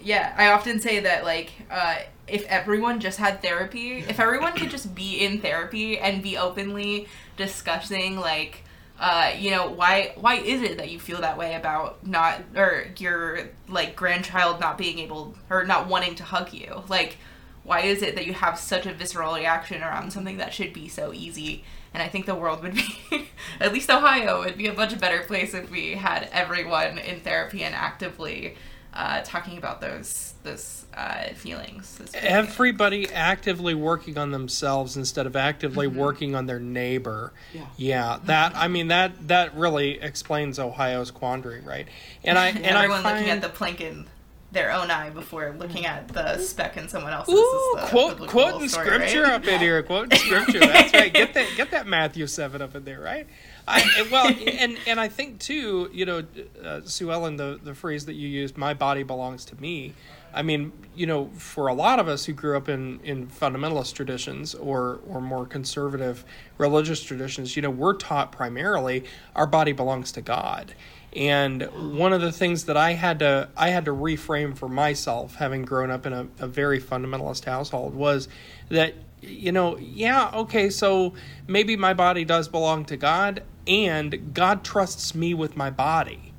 Yeah, 0.02 0.34
I 0.36 0.48
often 0.52 0.80
say 0.80 1.00
that 1.00 1.24
like 1.24 1.52
uh, 1.70 1.96
if 2.26 2.44
everyone 2.46 3.00
just 3.00 3.18
had 3.18 3.42
therapy, 3.42 3.98
if 3.98 4.18
everyone 4.20 4.54
could 4.54 4.70
just 4.70 4.94
be 4.94 5.24
in 5.24 5.40
therapy 5.40 5.98
and 5.98 6.22
be 6.22 6.36
openly 6.36 7.08
discussing 7.36 8.16
like 8.16 8.64
uh, 9.00 9.32
you 9.36 9.50
know 9.50 9.70
why 9.70 10.12
why 10.16 10.36
is 10.36 10.62
it 10.62 10.78
that 10.78 10.90
you 10.90 11.00
feel 11.00 11.20
that 11.20 11.36
way 11.38 11.54
about 11.54 12.06
not 12.06 12.40
or 12.56 12.86
your 12.98 13.48
like 13.68 13.96
grandchild 13.96 14.60
not 14.60 14.78
being 14.78 14.98
able 14.98 15.34
or 15.50 15.64
not 15.64 15.88
wanting 15.88 16.14
to 16.16 16.24
hug 16.24 16.52
you? 16.52 16.82
Like 16.88 17.16
why 17.64 17.80
is 17.80 18.02
it 18.02 18.16
that 18.16 18.26
you 18.26 18.32
have 18.32 18.58
such 18.58 18.86
a 18.86 18.92
visceral 18.92 19.34
reaction 19.34 19.82
around 19.82 20.12
something 20.12 20.36
that 20.38 20.52
should 20.52 20.72
be 20.72 20.88
so 20.88 21.12
easy? 21.12 21.64
And 21.94 22.02
i 22.02 22.08
think 22.08 22.24
the 22.24 22.34
world 22.34 22.62
would 22.62 22.74
be 22.74 23.28
at 23.60 23.70
least 23.70 23.90
ohio 23.90 24.40
would 24.40 24.56
be 24.56 24.66
a 24.66 24.72
much 24.72 24.98
better 24.98 25.24
place 25.24 25.52
if 25.52 25.70
we 25.70 25.92
had 25.92 26.26
everyone 26.32 26.96
in 26.98 27.20
therapy 27.20 27.62
and 27.64 27.74
actively 27.74 28.56
uh, 28.94 29.22
talking 29.24 29.58
about 29.58 29.80
those 29.80 30.34
those 30.42 30.84
uh, 30.94 31.28
feelings 31.34 31.96
those 31.96 32.10
feelings. 32.10 32.14
Everybody 32.14 33.12
actively 33.12 33.74
working 33.74 34.18
on 34.18 34.30
themselves 34.30 34.96
instead 34.96 35.26
of 35.26 35.36
actively 35.36 35.86
working 35.86 36.34
on 36.34 36.46
their 36.46 36.60
neighbor. 36.60 37.32
Yeah. 37.54 37.66
Yeah, 37.76 38.18
that 38.24 38.54
I 38.56 38.68
mean 38.68 38.88
that 38.88 39.28
that 39.28 39.54
really 39.56 40.00
explains 40.00 40.58
Ohio's 40.58 41.10
quandary, 41.10 41.60
right? 41.60 41.88
And 42.24 42.38
I 42.38 42.48
and 42.48 42.64
everyone 42.64 43.00
I 43.00 43.02
find, 43.02 43.16
looking 43.18 43.30
at 43.30 43.42
the 43.42 43.48
plank 43.48 43.80
in 43.80 44.06
their 44.52 44.70
own 44.70 44.90
eye 44.90 45.08
before 45.08 45.54
looking 45.58 45.86
at 45.86 46.08
the 46.08 46.38
speck 46.38 46.76
in 46.76 46.86
someone 46.86 47.12
else's. 47.12 47.34
Ooh, 47.34 47.76
is 47.76 47.82
the 47.82 47.88
quote 47.88 48.10
biblical 48.12 48.40
quoting 48.42 48.68
story, 48.68 48.86
scripture 48.86 49.22
right? 49.22 49.32
up 49.32 49.46
in 49.46 49.60
here, 49.60 49.82
quoting 49.82 50.18
scripture. 50.18 50.60
That's 50.60 50.92
right. 50.92 51.12
Get 51.12 51.34
that 51.34 51.46
get 51.56 51.70
that 51.70 51.86
Matthew 51.86 52.26
seven 52.26 52.60
up 52.60 52.74
in 52.74 52.84
there, 52.84 53.00
right? 53.00 53.26
I, 53.66 54.08
well, 54.12 54.34
and 54.46 54.78
and 54.86 55.00
I 55.00 55.08
think 55.08 55.38
too, 55.38 55.90
you 55.92 56.04
know, 56.04 56.24
uh, 56.62 56.80
Sue 56.84 57.10
Ellen, 57.10 57.36
the 57.36 57.58
the 57.62 57.74
phrase 57.74 58.06
that 58.06 58.14
you 58.14 58.28
used, 58.28 58.56
"My 58.56 58.74
body 58.74 59.02
belongs 59.02 59.44
to 59.46 59.60
me." 59.60 59.94
I 60.34 60.42
mean, 60.42 60.72
you 60.94 61.06
know, 61.06 61.30
for 61.36 61.66
a 61.66 61.74
lot 61.74 61.98
of 61.98 62.08
us 62.08 62.24
who 62.24 62.32
grew 62.32 62.56
up 62.56 62.68
in 62.68 63.00
in 63.00 63.26
fundamentalist 63.28 63.94
traditions 63.94 64.54
or 64.54 65.00
or 65.08 65.20
more 65.20 65.46
conservative 65.46 66.24
religious 66.58 67.02
traditions, 67.02 67.54
you 67.56 67.62
know, 67.62 67.70
we're 67.70 67.94
taught 67.94 68.32
primarily 68.32 69.04
our 69.36 69.46
body 69.46 69.72
belongs 69.72 70.12
to 70.12 70.22
God. 70.22 70.74
And 71.14 71.98
one 71.98 72.14
of 72.14 72.22
the 72.22 72.32
things 72.32 72.64
that 72.64 72.76
I 72.76 72.92
had 72.92 73.18
to 73.18 73.50
I 73.56 73.68
had 73.68 73.84
to 73.84 73.92
reframe 73.92 74.56
for 74.56 74.68
myself, 74.68 75.34
having 75.34 75.62
grown 75.62 75.90
up 75.90 76.06
in 76.06 76.12
a, 76.12 76.26
a 76.38 76.46
very 76.46 76.80
fundamentalist 76.80 77.44
household, 77.44 77.94
was 77.94 78.28
that 78.70 78.94
you 79.22 79.52
know, 79.52 79.76
yeah, 79.78 80.30
okay, 80.34 80.68
so 80.68 81.14
maybe 81.46 81.76
my 81.76 81.94
body 81.94 82.24
does 82.24 82.48
belong 82.48 82.84
to 82.86 82.96
God, 82.96 83.42
and 83.66 84.34
God 84.34 84.64
trusts 84.64 85.14
me 85.14 85.34
with 85.34 85.56
my 85.56 85.70
body, 85.70 86.32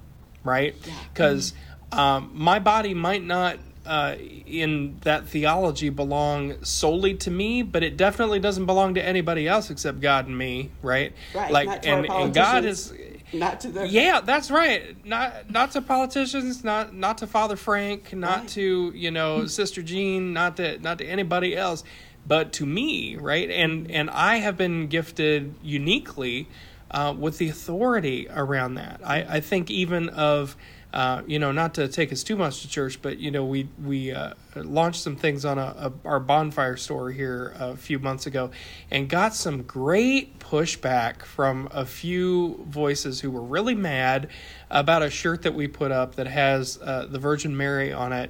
right? 0.44 0.76
Because 1.14 1.54
um, 1.92 2.32
my 2.34 2.60
body 2.60 2.94
might 2.94 3.24
not. 3.24 3.58
Uh, 3.86 4.16
in 4.46 4.98
that 5.02 5.28
theology 5.28 5.90
belong 5.90 6.64
solely 6.64 7.16
to 7.16 7.30
me, 7.30 7.62
but 7.62 7.84
it 7.84 7.98
definitely 7.98 8.40
doesn't 8.40 8.66
belong 8.66 8.94
to 8.94 9.04
anybody 9.06 9.46
else 9.46 9.70
except 9.70 10.00
God 10.00 10.26
and 10.26 10.38
me, 10.38 10.72
right? 10.82 11.12
Right, 11.36 11.52
Like, 11.52 11.68
not 11.68 11.84
to 11.84 11.90
our 11.90 11.98
and, 11.98 12.14
and 12.14 12.34
God 12.34 12.64
is, 12.64 12.94
not 13.34 13.60
to 13.60 13.68
the 13.72 13.86
yeah, 13.86 14.22
that's 14.22 14.50
right. 14.50 15.06
Not 15.06 15.52
not 15.52 15.72
to 15.72 15.82
politicians, 15.82 16.64
not 16.64 16.94
not 16.96 17.18
to 17.18 17.28
Father 17.28 17.58
Frank, 17.58 18.14
not 18.14 18.40
Right. 18.40 18.48
to 18.50 18.94
you 18.96 19.12
know 19.12 19.46
Sister 19.48 19.82
Jean, 19.82 20.32
not 20.32 20.56
to 20.56 20.80
not 20.80 21.00
to 21.00 21.06
anybody 21.06 21.54
else, 21.54 21.84
but 22.26 22.54
to 22.54 22.66
me, 22.66 23.18
right? 23.18 23.50
And 23.50 23.92
and 23.92 24.10
I 24.10 24.38
have 24.38 24.56
been 24.56 24.88
gifted 24.88 25.56
uniquely 25.62 26.48
uh, 26.94 27.14
with 27.18 27.38
the 27.40 27.50
authority 27.50 28.28
around 28.30 28.76
that. 28.76 29.02
I 29.04 29.38
I 29.38 29.40
think 29.42 29.70
even 29.72 30.10
of. 30.10 30.56
Uh, 30.94 31.24
you 31.26 31.40
know, 31.40 31.52
not 31.52 31.74
to 31.74 31.88
take 31.88 32.14
us 32.14 32.22
too 32.22 32.36
much 32.36 32.62
to 32.62 32.70
church, 32.70 33.02
but 33.02 33.18
you 33.18 33.32
know, 33.32 33.44
we 33.44 33.68
we 33.84 34.12
uh, 34.12 34.32
launched 34.56 35.02
some 35.02 35.16
things 35.16 35.44
on 35.44 35.58
a, 35.58 35.62
a 35.62 35.94
our 36.06 36.20
bonfire 36.20 36.78
store 36.78 37.10
here 37.10 37.52
a 37.58 37.76
few 37.76 37.98
months 37.98 38.28
ago, 38.28 38.52
and 38.92 39.10
got 39.10 39.34
some 39.34 39.64
great 39.64 40.38
pushback 40.38 41.24
from 41.24 41.68
a 41.72 41.84
few 41.84 42.64
voices 42.70 43.22
who 43.22 43.32
were 43.32 43.42
really 43.42 43.74
mad 43.74 44.30
about 44.70 45.02
a 45.02 45.10
shirt 45.10 45.42
that 45.42 45.56
we 45.56 45.68
put 45.68 45.92
up 45.92 46.14
that 46.14 46.28
has 46.28 46.78
uh, 46.80 47.08
the 47.10 47.18
Virgin 47.18 47.58
Mary 47.58 47.92
on 47.92 48.14
it, 48.14 48.30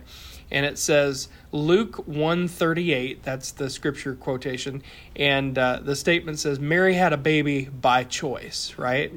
and 0.54 0.68
it 0.68 0.78
says 0.78 1.28
Luke 1.52 2.08
138, 2.08 3.24
that's 3.24 3.52
the 3.52 3.70
scripture 3.70 4.16
quotation, 4.16 4.84
and 5.16 5.58
uh, 5.58 5.80
the 5.84 5.96
statement 5.96 6.40
says 6.40 6.60
Mary 6.60 6.94
had 6.94 7.12
a 7.12 7.18
baby 7.18 7.66
by 7.66 8.04
choice, 8.04 8.76
right? 8.78 9.12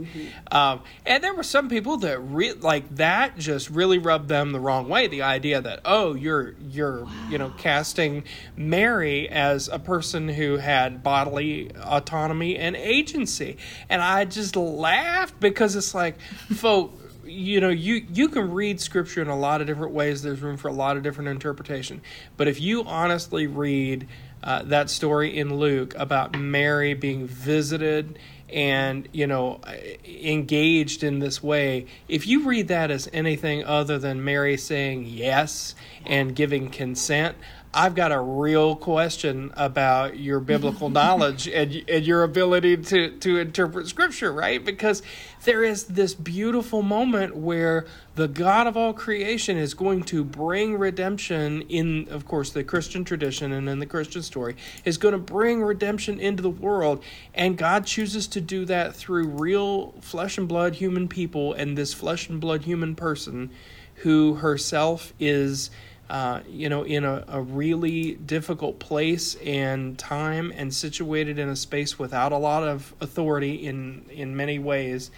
Um, 0.50 0.80
and 1.04 1.22
there 1.22 1.34
were 1.34 1.42
some 1.42 1.68
people 1.68 1.98
that 1.98 2.18
re- 2.18 2.52
like 2.52 2.96
that 2.96 3.38
just 3.38 3.70
really 3.70 3.98
rubbed 3.98 4.28
them 4.28 4.52
the 4.52 4.60
wrong 4.60 4.88
way. 4.88 5.06
The 5.06 5.22
idea 5.22 5.60
that 5.60 5.80
oh, 5.84 6.14
you're 6.14 6.54
you're 6.60 7.06
you 7.30 7.38
know 7.38 7.50
casting 7.58 8.24
Mary 8.56 9.28
as 9.28 9.68
a 9.68 9.78
person 9.78 10.28
who 10.28 10.56
had 10.56 11.02
bodily 11.02 11.70
autonomy 11.82 12.56
and 12.56 12.76
agency, 12.76 13.58
and 13.88 14.02
I 14.02 14.24
just 14.24 14.56
laughed 14.56 15.38
because 15.38 15.76
it's 15.76 15.94
like, 15.94 16.20
folk 16.54 16.92
you 17.36 17.60
know 17.60 17.68
you 17.68 18.06
you 18.12 18.28
can 18.28 18.52
read 18.52 18.80
scripture 18.80 19.22
in 19.22 19.28
a 19.28 19.38
lot 19.38 19.60
of 19.60 19.66
different 19.66 19.92
ways. 19.92 20.22
There's 20.22 20.40
room 20.40 20.56
for 20.56 20.68
a 20.68 20.72
lot 20.72 20.96
of 20.96 21.02
different 21.02 21.28
interpretation. 21.28 22.00
But 22.36 22.48
if 22.48 22.60
you 22.60 22.84
honestly 22.84 23.46
read 23.46 24.08
uh, 24.42 24.62
that 24.62 24.90
story 24.90 25.36
in 25.36 25.54
luke 25.56 25.94
about 25.96 26.38
mary 26.38 26.94
being 26.94 27.26
visited 27.26 28.18
and 28.48 29.08
you 29.12 29.26
know 29.26 29.60
engaged 30.04 31.02
in 31.02 31.18
this 31.18 31.42
way 31.42 31.86
if 32.06 32.26
you 32.26 32.46
read 32.46 32.68
that 32.68 32.90
as 32.90 33.08
anything 33.12 33.64
other 33.64 33.98
than 33.98 34.22
mary 34.22 34.56
saying 34.56 35.04
yes 35.04 35.74
and 36.04 36.36
giving 36.36 36.70
consent 36.70 37.36
I've 37.78 37.94
got 37.94 38.10
a 38.10 38.18
real 38.18 38.74
question 38.74 39.52
about 39.54 40.18
your 40.18 40.40
biblical 40.40 40.88
knowledge 41.00 41.46
and, 41.46 41.84
and 41.86 42.06
your 42.06 42.22
ability 42.22 42.78
to, 42.78 43.10
to 43.18 43.38
interpret 43.38 43.86
scripture, 43.86 44.32
right? 44.32 44.64
Because 44.64 45.02
there 45.44 45.62
is 45.62 45.84
this 45.84 46.14
beautiful 46.14 46.80
moment 46.80 47.36
where 47.36 47.84
the 48.14 48.28
God 48.28 48.66
of 48.66 48.78
all 48.78 48.94
creation 48.94 49.58
is 49.58 49.74
going 49.74 50.04
to 50.04 50.24
bring 50.24 50.78
redemption 50.78 51.60
in, 51.68 52.08
of 52.08 52.26
course, 52.26 52.48
the 52.48 52.64
Christian 52.64 53.04
tradition 53.04 53.52
and 53.52 53.68
in 53.68 53.78
the 53.78 53.84
Christian 53.84 54.22
story, 54.22 54.56
is 54.86 54.96
going 54.96 55.12
to 55.12 55.18
bring 55.18 55.62
redemption 55.62 56.18
into 56.18 56.42
the 56.42 56.48
world. 56.48 57.04
And 57.34 57.58
God 57.58 57.84
chooses 57.84 58.26
to 58.28 58.40
do 58.40 58.64
that 58.64 58.96
through 58.96 59.28
real 59.28 59.92
flesh 60.00 60.38
and 60.38 60.48
blood 60.48 60.76
human 60.76 61.08
people 61.08 61.52
and 61.52 61.76
this 61.76 61.92
flesh 61.92 62.30
and 62.30 62.40
blood 62.40 62.62
human 62.62 62.94
person 62.94 63.50
who 63.96 64.36
herself 64.36 65.12
is 65.20 65.70
uh, 66.08 66.40
you 66.48 66.68
know, 66.68 66.84
in 66.84 67.04
a, 67.04 67.24
a 67.28 67.40
really 67.40 68.14
difficult 68.14 68.78
place 68.78 69.34
and 69.36 69.98
time 69.98 70.52
and 70.54 70.72
situated 70.72 71.38
in 71.38 71.48
a 71.48 71.56
space 71.56 71.98
without 71.98 72.32
a 72.32 72.36
lot 72.36 72.62
of 72.62 72.94
authority 73.00 73.66
in, 73.66 74.06
in 74.10 74.36
many 74.36 74.58
ways. 74.58 75.10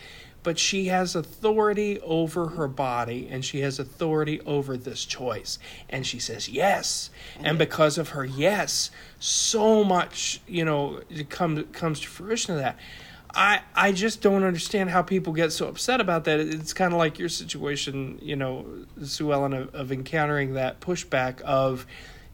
But 0.42 0.59
she 0.59 0.87
has 0.87 1.14
authority 1.14 2.00
over 2.00 2.50
her 2.50 2.68
body 2.68 3.28
and 3.30 3.45
she 3.45 3.61
has 3.61 3.78
authority 3.78 4.40
over 4.42 4.76
this 4.78 5.04
choice. 5.04 5.59
And 5.90 6.07
she 6.07 6.18
says 6.18 6.49
yes. 6.49 7.11
And 7.40 7.59
because 7.59 7.99
of 7.99 8.11
her 8.11 8.25
yes, 8.25 8.90
so 9.18 9.85
much, 9.85 10.40
you 10.47 10.64
know, 10.64 11.02
comes 11.28 11.64
comes 11.73 12.00
to 12.00 12.09
fruition 12.09 12.54
of 12.54 12.61
that. 12.61 12.78
I 13.35 13.61
I 13.75 13.92
just 13.92 14.23
don't 14.23 14.42
understand 14.42 14.90
how 14.90 15.02
people 15.02 15.32
get 15.32 15.52
so 15.52 15.68
upset 15.68 16.00
about 16.00 16.25
that. 16.25 16.40
It's 16.40 16.73
kind 16.73 16.92
of 16.92 16.99
like 16.99 17.18
your 17.18 17.28
situation, 17.28 18.18
you 18.23 18.37
know, 18.37 18.66
Sue 19.02 19.32
Ellen, 19.32 19.52
of, 19.52 19.75
of 19.75 19.92
encountering 19.92 20.54
that 20.54 20.80
pushback 20.80 21.40
of, 21.42 21.87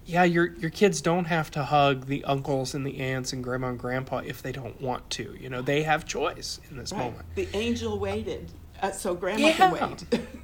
yeah, 0.06 0.24
your 0.24 0.46
your 0.56 0.70
kids 0.70 1.00
don't 1.00 1.24
have 1.26 1.50
to 1.52 1.64
hug 1.64 2.06
the 2.06 2.24
uncles 2.24 2.74
and 2.74 2.86
the 2.86 3.00
aunts 3.00 3.32
and 3.32 3.42
grandma 3.42 3.68
and 3.70 3.78
grandpa 3.78 4.18
if 4.24 4.42
they 4.42 4.52
don't 4.52 4.80
want 4.80 5.08
to. 5.10 5.36
You 5.38 5.48
know, 5.50 5.62
they 5.62 5.82
have 5.82 6.04
choice 6.06 6.60
in 6.70 6.76
this 6.76 6.92
Right. 6.92 6.98
moment. 7.06 7.26
The 7.34 7.48
angel 7.54 7.98
waited, 7.98 8.52
uh, 8.80 8.92
so 8.92 9.14
grandma 9.14 9.48
Yeah. 9.48 9.52
can 9.52 9.70
wait. 9.72 10.04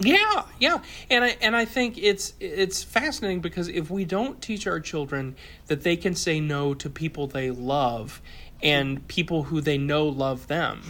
Yeah, 0.00 0.44
yeah, 0.60 0.78
and 1.10 1.24
I 1.24 1.36
and 1.42 1.56
I 1.56 1.64
think 1.64 1.98
it's 1.98 2.32
it's 2.38 2.84
fascinating 2.84 3.40
because 3.40 3.66
if 3.66 3.90
we 3.90 4.04
don't 4.04 4.40
teach 4.40 4.66
our 4.68 4.78
children 4.78 5.34
that 5.66 5.82
they 5.82 5.96
can 5.96 6.14
say 6.14 6.38
no 6.38 6.72
to 6.74 6.88
people 6.88 7.26
they 7.26 7.50
love 7.50 8.22
and 8.62 9.06
people 9.08 9.44
who 9.44 9.60
they 9.60 9.78
know 9.78 10.06
love 10.06 10.46
them, 10.46 10.82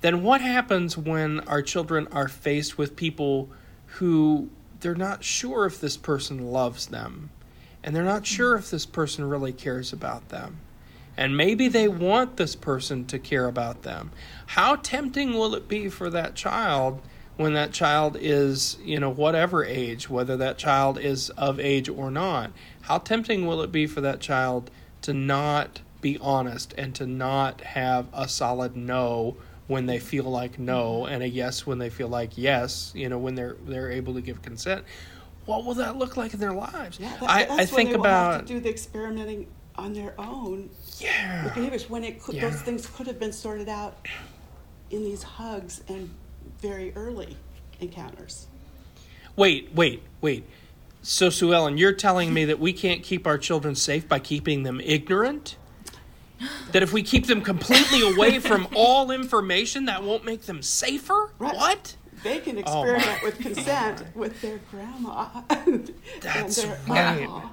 then 0.00 0.22
what 0.22 0.40
happens 0.40 0.96
when 0.96 1.40
our 1.40 1.62
children 1.62 2.06
are 2.12 2.28
faced 2.28 2.78
with 2.78 2.96
people 2.96 3.48
who 3.86 4.48
they're 4.80 4.94
not 4.94 5.24
sure 5.24 5.66
if 5.66 5.80
this 5.80 5.96
person 5.96 6.50
loves 6.50 6.86
them 6.86 7.30
and 7.82 7.94
they're 7.94 8.04
not 8.04 8.26
sure 8.26 8.56
if 8.56 8.70
this 8.70 8.86
person 8.86 9.28
really 9.28 9.52
cares 9.52 9.92
about 9.92 10.28
them? 10.28 10.58
And 11.16 11.36
maybe 11.36 11.68
they 11.68 11.88
want 11.88 12.36
this 12.36 12.54
person 12.54 13.06
to 13.06 13.18
care 13.18 13.46
about 13.46 13.82
them. 13.82 14.10
How 14.48 14.76
tempting 14.76 15.32
will 15.32 15.54
it 15.54 15.66
be 15.66 15.88
for 15.88 16.10
that 16.10 16.34
child 16.34 17.00
when 17.36 17.54
that 17.54 17.72
child 17.72 18.18
is, 18.20 18.76
you 18.84 19.00
know, 19.00 19.10
whatever 19.10 19.64
age, 19.64 20.10
whether 20.10 20.36
that 20.36 20.58
child 20.58 20.98
is 20.98 21.30
of 21.30 21.58
age 21.58 21.88
or 21.88 22.10
not? 22.10 22.50
How 22.82 22.98
tempting 22.98 23.46
will 23.46 23.62
it 23.62 23.72
be 23.72 23.86
for 23.86 24.02
that 24.02 24.20
child 24.20 24.70
to 25.02 25.14
not 25.14 25.80
be 26.00 26.18
honest 26.20 26.74
and 26.76 26.94
to 26.96 27.06
not 27.06 27.60
have 27.60 28.06
a 28.12 28.28
solid 28.28 28.76
no 28.76 29.36
when 29.66 29.86
they 29.86 29.98
feel 29.98 30.24
like 30.24 30.58
no 30.58 31.02
mm-hmm. 31.02 31.14
and 31.14 31.22
a 31.22 31.28
yes 31.28 31.66
when 31.66 31.78
they 31.78 31.90
feel 31.90 32.08
like 32.08 32.36
yes, 32.36 32.92
you 32.94 33.08
know, 33.08 33.18
when 33.18 33.34
they're 33.34 33.56
they're 33.66 33.90
able 33.90 34.14
to 34.14 34.20
give 34.20 34.42
consent? 34.42 34.84
What 35.44 35.64
will 35.64 35.74
that 35.74 35.96
look 35.96 36.16
like 36.16 36.34
in 36.34 36.40
their 36.40 36.52
lives? 36.52 36.98
Yeah, 36.98 37.16
that, 37.20 37.30
I, 37.30 37.44
that's 37.44 37.50
I 37.50 37.56
when 37.56 37.66
think 37.66 37.90
they 37.90 37.96
will 37.96 38.02
about 38.02 38.32
have 38.32 38.46
to 38.46 38.54
do 38.54 38.60
the 38.60 38.68
experimenting 38.68 39.46
on 39.76 39.92
their 39.92 40.14
own 40.18 40.70
yeah. 40.98 41.44
with 41.44 41.54
behaviors 41.54 41.88
when 41.88 42.02
it 42.04 42.22
could, 42.22 42.34
Yeah. 42.34 42.48
those 42.48 42.62
things 42.62 42.86
could 42.86 43.06
have 43.06 43.20
been 43.20 43.32
sorted 43.32 43.68
out 43.68 44.06
in 44.90 45.04
these 45.04 45.22
hugs 45.22 45.82
and 45.88 46.10
very 46.60 46.92
early 46.94 47.36
encounters. 47.80 48.46
Wait, 49.36 49.70
wait, 49.74 50.02
wait. 50.20 50.44
So, 51.02 51.30
Sue 51.30 51.52
Ellen, 51.52 51.78
you're 51.78 51.92
telling 51.92 52.32
me 52.32 52.44
that 52.46 52.58
we 52.58 52.72
can't 52.72 53.02
keep 53.02 53.26
our 53.26 53.38
children 53.38 53.74
safe 53.74 54.08
by 54.08 54.18
keeping 54.18 54.62
them 54.62 54.80
ignorant? 54.80 55.56
That 56.72 56.82
if 56.82 56.92
we 56.92 57.02
keep 57.02 57.26
them 57.26 57.40
completely 57.40 58.02
away 58.02 58.38
from 58.40 58.68
all 58.74 59.10
information, 59.10 59.86
that 59.86 60.02
won't 60.02 60.24
make 60.24 60.42
them 60.42 60.62
safer? 60.62 61.32
Right. 61.38 61.54
What? 61.54 61.96
They 62.22 62.38
can 62.40 62.56
Oh 62.66 62.82
experiment 62.82 63.22
with 63.22 63.38
consent 63.38 64.04
with 64.14 64.40
their 64.42 64.58
grandma 64.70 65.28
and 65.50 65.92
That's 66.20 66.56
their 66.62 66.78
right. 66.88 67.18
grandma. 67.18 67.48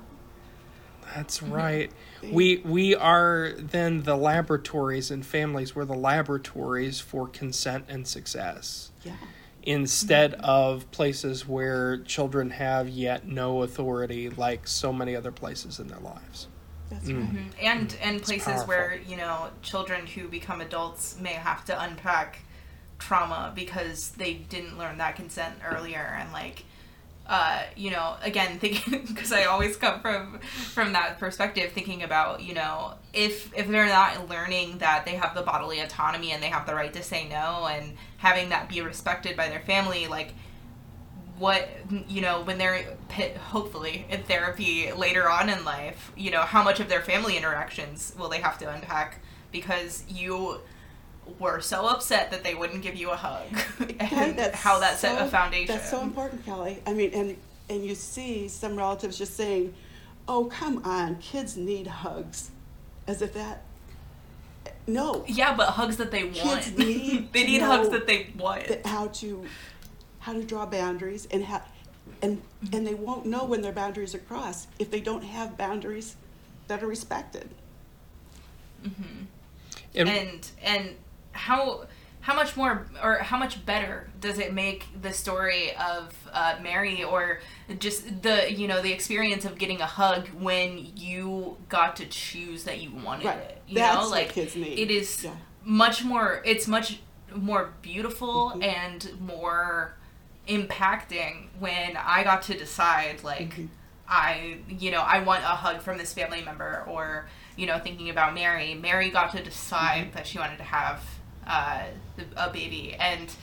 That's 1.16 1.44
right. 1.44 1.92
We 2.24 2.58
we 2.66 2.96
are 2.96 3.54
then 3.58 4.04
the 4.04 4.16
laboratories 4.18 5.12
and 5.12 5.26
families. 5.26 5.76
We're 5.76 5.86
the 5.86 5.94
laboratories 5.94 7.00
for 7.00 7.28
consent 7.28 7.86
and 7.90 8.08
success. 8.08 8.92
Yeah. 9.04 9.16
instead 9.64 10.34
of 10.36 10.90
places 10.92 11.48
where 11.48 11.98
children 12.00 12.50
have 12.52 12.88
yet 12.90 13.28
no 13.28 13.62
authority, 13.64 14.30
like 14.30 14.68
so 14.68 14.92
many 14.94 15.16
other 15.16 15.32
places 15.32 15.80
in 15.80 15.88
their 15.88 16.00
lives. 16.00 16.48
That's 16.90 17.08
Mm. 17.10 17.34
right. 17.36 17.54
and 17.62 17.98
and 18.02 18.22
places 18.22 18.46
powerful. 18.48 18.68
where 18.68 19.00
you 19.08 19.18
know 19.18 19.50
children 19.62 20.06
who 20.08 20.28
become 20.28 20.62
adults 20.62 21.18
may 21.20 21.34
have 21.34 21.66
to 21.66 21.82
unpack 21.82 22.40
trauma 23.00 23.52
because 23.56 24.12
they 24.12 24.34
didn't 24.36 24.78
learn 24.78 24.98
that 25.00 25.16
consent 25.16 25.56
earlier 25.66 26.16
and 26.20 26.32
like 26.32 26.64
uh, 27.28 27.64
you 27.76 27.90
know 27.90 28.16
again 28.22 28.60
thinking 28.64 29.06
because 29.08 29.32
i 29.32 29.46
always 29.46 29.78
come 29.78 30.00
from 30.02 30.40
from 30.74 30.92
that 30.94 31.18
perspective 31.20 31.72
thinking 31.72 32.04
about 32.04 32.42
you 32.44 32.54
know 32.54 32.94
if 33.14 33.52
if 33.58 33.68
they're 33.70 33.86
not 33.88 34.30
learning 34.30 34.78
that 34.80 35.06
they 35.06 35.12
have 35.16 35.34
the 35.34 35.42
bodily 35.42 35.80
autonomy 35.80 36.32
and 36.32 36.44
they 36.44 36.48
have 36.50 36.66
the 36.68 36.76
right 36.76 36.94
to 36.94 37.02
say 37.02 37.28
no 37.30 37.66
and 37.72 37.96
having 38.18 38.50
that 38.50 38.68
be 38.70 38.82
respected 38.82 39.36
by 39.38 39.48
their 39.48 39.62
family 39.62 40.06
like 40.08 40.34
what 41.44 41.68
you 42.08 42.22
know 42.22 42.42
when 42.44 42.58
they're 42.58 42.96
pit, 43.10 43.36
hopefully 43.36 44.06
in 44.10 44.24
therapy 44.24 44.90
later 44.94 45.30
on 45.30 45.50
in 45.50 45.66
life 45.66 46.14
you 46.16 46.32
know 46.32 46.40
how 46.40 46.64
much 46.64 46.80
of 46.80 46.88
their 46.88 47.02
family 47.02 47.36
interactions 47.36 48.14
will 48.18 48.30
they 48.30 48.40
have 48.40 48.58
to 48.58 48.70
unpack 48.74 49.20
because 49.52 50.06
you 50.08 50.62
were 51.40 51.60
so 51.60 51.86
upset 51.86 52.32
that 52.32 52.46
they 52.46 52.56
wouldn't 52.56 52.82
give 52.82 52.96
you 52.96 53.12
a 53.12 53.16
hug 53.18 53.46
and 54.00 54.40
how 54.56 54.80
that 54.80 54.98
set 54.98 55.18
so- 55.18 55.26
a 55.26 55.28
foundation 55.28 55.76
That's 55.76 55.90
so 55.90 56.02
important, 56.02 56.46
Kelly. 56.46 56.82
I 56.88 56.94
mean, 56.94 57.12
and 57.14 57.38
and 57.70 57.86
you 57.86 57.94
see 57.96 58.48
some 58.48 58.78
relatives 58.78 59.18
just 59.18 59.36
saying, 59.36 59.74
"Oh, 60.28 60.46
come 60.46 60.82
on, 60.86 61.18
kids 61.18 61.58
need 61.58 61.88
hugs," 61.88 62.52
as 63.06 63.22
if 63.22 63.34
that. 63.34 63.64
No, 64.86 65.24
yeah 65.28 65.56
but 65.56 65.70
hugs 65.70 65.98
that 65.98 66.12
they 66.12 66.26
want 66.26 66.64
Kids 66.64 66.78
need 66.78 67.32
they 67.34 67.46
need 67.46 67.62
hugs 67.62 67.90
that 67.90 68.06
they 68.06 68.28
want 68.38 68.86
how 68.86 69.08
to 69.08 69.46
how 70.24 70.34
to 70.34 70.44
draw 70.44 70.66
boundaries 70.66 71.28
and 71.32 71.44
how 71.46 71.62
and 72.22 72.42
and 72.74 72.86
they 72.88 72.94
won't 72.94 73.26
know 73.26 73.44
when 73.46 73.62
their 73.62 73.72
boundaries 73.72 74.14
are 74.16 74.20
crossed 74.20 74.68
if 74.80 74.90
they 74.92 75.00
don't 75.02 75.24
have 75.24 75.58
boundaries 75.58 76.16
that 76.68 76.82
are 76.84 76.88
respected. 76.88 77.50
And, 79.96 80.10
and 80.10 80.52
and 80.64 80.90
how 81.34 81.86
how 82.22 82.36
much 82.36 82.56
more 82.58 82.88
or 83.02 83.16
how 83.20 83.38
much 83.38 83.66
better 83.66 84.10
does 84.20 84.40
it 84.40 84.54
make 84.54 84.88
the 85.02 85.14
story 85.14 85.76
of 85.76 86.14
uh, 86.32 86.56
Mary 86.62 87.04
or 87.04 87.40
just 87.80 88.22
the 88.24 88.52
you 88.52 88.68
know 88.68 88.82
the 88.82 88.92
experience 88.92 89.46
of 89.46 89.58
getting 89.58 89.82
a 89.82 89.86
hug 89.86 90.28
when 90.30 90.92
you 90.96 91.58
got 91.70 91.96
to 91.98 92.06
choose 92.06 92.64
that 92.64 92.80
you 92.82 92.92
wanted 92.92 93.26
Right. 93.26 93.38
it 93.38 93.62
you 93.68 93.76
That's 93.76 93.96
know 93.96 94.02
what 94.04 94.12
like 94.12 94.30
kids 94.30 94.56
need. 94.56 94.80
it 94.80 94.90
is 94.92 95.24
Yeah. 95.24 95.32
much 95.64 96.04
more 96.04 96.42
it's 96.46 96.68
much 96.68 97.00
more 97.36 97.74
beautiful 97.82 98.52
Mm-hmm. 98.52 98.64
and 98.64 99.20
more 99.22 99.96
impacting 100.48 101.48
when 101.60 101.98
I 101.98 102.24
got 102.24 102.42
to 102.44 102.58
decide 102.58 103.24
like 103.24 103.54
I 104.08 104.58
you 104.68 104.92
know 104.92 105.00
I 105.02 105.20
want 105.20 105.44
a 105.44 105.48
hug 105.48 105.82
from 105.82 105.98
this 105.98 106.14
family 106.14 106.44
member 106.44 106.84
or 106.88 107.28
you 107.56 107.66
know 107.66 107.80
thinking 107.80 108.10
about 108.10 108.34
Mary. 108.34 108.74
Mary 108.74 109.10
got 109.10 109.32
to 109.34 109.44
decide 109.44 110.14
that 110.14 110.28
she 110.28 110.40
wanted 110.40 110.58
to 110.58 110.64
have 110.64 111.02
uh, 111.48 111.84
a 112.36 112.50
baby. 112.50 112.96
And 113.00 113.34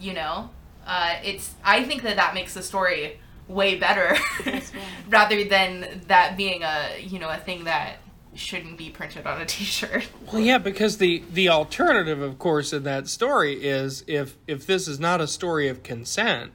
you 0.00 0.12
know 0.12 0.50
uh, 0.86 1.16
it's 1.24 1.54
I 1.64 1.84
think 1.84 2.02
that 2.02 2.16
that 2.16 2.34
makes 2.34 2.54
the 2.54 2.62
story 2.62 3.18
way 3.48 3.76
better 3.78 4.16
rather 5.08 5.44
than 5.44 6.02
that 6.08 6.36
being 6.36 6.62
a 6.62 6.98
you 7.00 7.18
know 7.18 7.28
a 7.30 7.36
thing 7.36 7.64
that 7.64 7.96
shouldn't 8.34 8.76
be 8.76 8.90
printed 8.90 9.26
on 9.26 9.40
a 9.40 9.46
t-shirt 9.46 10.08
Well, 10.32 10.40
yeah, 10.40 10.58
because 10.58 10.98
the 10.98 11.22
the 11.32 11.48
alternative, 11.48 12.20
of 12.20 12.38
course, 12.38 12.72
in 12.72 12.82
that 12.84 13.08
story 13.08 13.54
is 13.64 14.04
if 14.06 14.36
if 14.46 14.66
this 14.66 14.88
is 14.88 15.00
not 15.00 15.20
a 15.20 15.26
story 15.26 15.68
of 15.68 15.82
consent, 15.82 16.52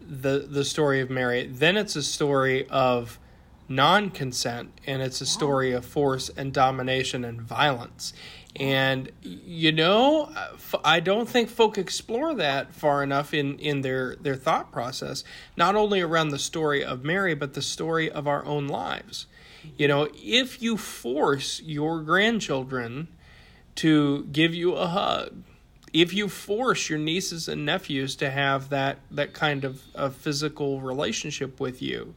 the 0.00 0.46
the 0.48 0.64
story 0.64 1.00
of 1.00 1.10
Mary, 1.10 1.46
then 1.46 1.76
it's 1.76 1.96
a 1.96 2.02
story 2.02 2.68
of 2.68 3.18
non-consent, 3.68 4.70
and 4.86 5.00
it's 5.00 5.20
a 5.20 5.26
story 5.26 5.72
of 5.72 5.84
force 5.84 6.28
and 6.36 6.52
domination 6.52 7.24
and 7.24 7.40
violence. 7.40 8.12
And 8.56 9.10
you 9.22 9.72
know, 9.72 10.32
I 10.84 11.00
don't 11.00 11.28
think 11.28 11.48
folk 11.48 11.76
explore 11.76 12.34
that 12.34 12.72
far 12.72 13.02
enough 13.02 13.34
in 13.34 13.58
in 13.58 13.80
their 13.80 14.16
their 14.16 14.36
thought 14.36 14.70
process. 14.70 15.24
Not 15.56 15.74
only 15.74 16.00
around 16.00 16.28
the 16.28 16.38
story 16.38 16.84
of 16.84 17.04
Mary, 17.04 17.34
but 17.34 17.54
the 17.54 17.62
story 17.62 18.10
of 18.10 18.28
our 18.28 18.44
own 18.44 18.68
lives. 18.68 19.26
You 19.76 19.88
know, 19.88 20.08
if 20.14 20.62
you 20.62 20.76
force 20.76 21.60
your 21.62 22.00
grandchildren 22.02 23.08
to 23.76 24.24
give 24.24 24.54
you 24.54 24.74
a 24.74 24.86
hug, 24.86 25.42
if 25.92 26.12
you 26.12 26.28
force 26.28 26.88
your 26.90 26.98
nieces 26.98 27.48
and 27.48 27.64
nephews 27.64 28.16
to 28.16 28.30
have 28.30 28.68
that 28.70 28.98
that 29.10 29.32
kind 29.32 29.64
of, 29.64 29.82
of 29.94 30.14
physical 30.14 30.80
relationship 30.80 31.60
with 31.60 31.80
you, 31.80 32.14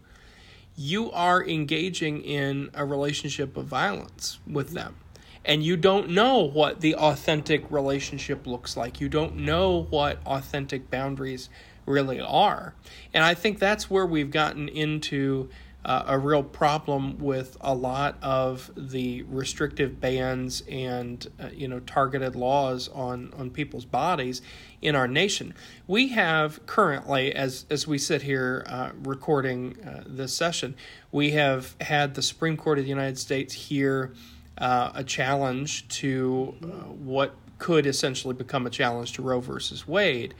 you 0.75 1.11
are 1.11 1.43
engaging 1.43 2.21
in 2.21 2.69
a 2.73 2.85
relationship 2.85 3.57
of 3.57 3.65
violence 3.65 4.39
with 4.47 4.71
them. 4.71 4.95
And 5.43 5.63
you 5.63 5.77
don't 5.77 6.09
know 6.09 6.39
what 6.39 6.81
the 6.81 6.95
authentic 6.95 7.71
relationship 7.71 8.45
looks 8.45 8.75
like. 8.75 8.99
You 8.99 9.07
don't 9.07 9.37
know 9.37 9.87
what 9.89 10.19
authentic 10.25 10.91
boundaries 10.91 11.49
really 11.85 12.19
are. 12.19 12.73
And 13.13 13.23
I 13.23 13.33
think 13.33 13.57
that's 13.57 13.89
where 13.89 14.05
we've 14.05 14.29
gotten 14.29 14.67
into 14.67 15.49
uh, 15.87 16.03
a 16.05 16.19
real 16.19 16.43
problem 16.43 17.17
with 17.17 17.55
a 17.61 17.73
lot 17.73 18.17
of 18.21 18.69
the 18.75 19.23
restrictive 19.23 20.01
bans 20.01 20.61
and 20.69 21.27
uh, 21.39 21.47
you 21.53 21.65
know 21.65 21.79
targeted 21.79 22.35
laws 22.35 22.89
on 22.89 23.33
on 23.37 23.49
people's 23.49 23.85
bodies 23.85 24.41
in 24.81 24.95
our 24.95 25.07
nation. 25.07 25.53
We 25.87 26.09
have 26.09 26.65
currently, 26.65 27.33
as 27.33 27.65
as 27.69 27.87
we 27.87 27.97
sit 27.97 28.23
here 28.23 28.65
uh, 28.67 28.91
recording 29.01 29.79
uh, 29.81 30.03
this 30.05 30.33
session, 30.33 30.75
we 31.13 31.31
have 31.31 31.75
had 31.79 32.15
the 32.15 32.21
Supreme 32.21 32.57
Court 32.57 32.79
of 32.79 32.83
the 32.83 32.89
United 32.89 33.17
States 33.17 33.53
hear 33.53 34.13
uh, 34.57 34.91
a 34.93 35.05
challenge 35.05 35.87
to 35.87 36.53
uh, 36.61 36.67
what 36.91 37.33
could 37.59 37.85
essentially 37.85 38.33
become 38.33 38.67
a 38.67 38.69
challenge 38.69 39.13
to 39.13 39.21
Roe 39.21 39.39
versus 39.39 39.87
Wade. 39.87 40.35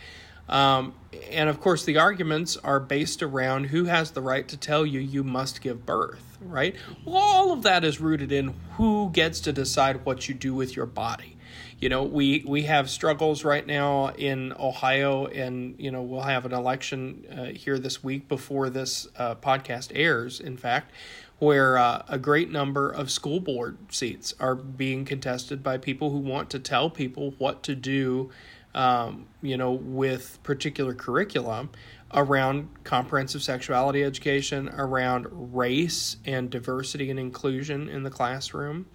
Um, 0.50 0.94
and 1.30 1.50
of 1.50 1.60
course, 1.60 1.84
the 1.84 1.98
arguments 1.98 2.58
are 2.58 2.80
based 2.80 3.22
around 3.22 3.66
who 3.66 3.86
has 3.86 4.12
the 4.12 4.22
right 4.22 4.48
to 4.48 4.58
tell 4.58 4.86
you 4.86 5.00
you 5.00 5.24
must 5.24 5.62
give 5.62 5.86
birth, 5.86 6.38
right? 6.42 6.76
Well, 7.06 7.18
all 7.18 7.52
of 7.52 7.64
that 7.64 7.84
is 7.84 8.00
rooted 8.00 8.32
in 8.32 8.54
who 8.74 9.10
gets 9.12 9.40
to 9.42 9.54
decide 9.54 10.06
what 10.06 10.30
you 10.30 10.36
do 10.36 10.54
with 10.54 10.76
your 10.76 10.86
body. 10.86 11.38
You 11.80 11.90
know, 11.90 12.04
we, 12.04 12.44
we 12.48 12.64
have 12.64 12.90
struggles 12.90 13.44
right 13.44 13.66
now 13.66 14.08
in 14.10 14.54
Ohio, 14.60 15.28
and, 15.28 15.76
you 15.78 15.92
know, 15.92 16.02
we'll 16.02 16.22
have 16.22 16.46
an 16.46 16.54
election 16.54 17.26
uh, 17.32 17.46
here 17.46 17.78
this 17.78 18.04
week 18.04 18.28
before 18.28 18.70
this 18.72 19.08
uh, 19.16 19.36
podcast 19.36 19.92
airs, 19.94 20.40
in 20.40 20.58
fact, 20.58 20.92
where 21.38 21.78
uh, 21.78 22.04
a 22.08 22.18
great 22.18 22.52
number 22.52 22.90
of 22.90 23.12
school 23.12 23.40
board 23.40 23.78
seats 23.90 24.34
are 24.40 24.56
being 24.56 25.06
contested 25.06 25.62
by 25.62 25.78
people 25.78 26.10
who 26.10 26.18
want 26.18 26.50
to 26.50 26.58
tell 26.58 26.90
people 26.90 27.36
what 27.38 27.62
to 27.62 27.76
do 27.76 28.32
um, 28.78 29.26
you 29.42 29.58
know, 29.58 29.72
with 29.72 30.38
particular 30.44 30.94
curriculum 30.94 31.72
around 32.14 32.70
comprehensive 32.84 33.42
sexuality 33.42 34.04
education, 34.04 34.70
around 34.70 35.26
race 35.32 36.18
and 36.26 36.52
diversity 36.52 37.10
and 37.10 37.20
inclusion 37.20 37.90
in 37.90 38.04
the 38.04 38.12
classroom. 38.12 38.86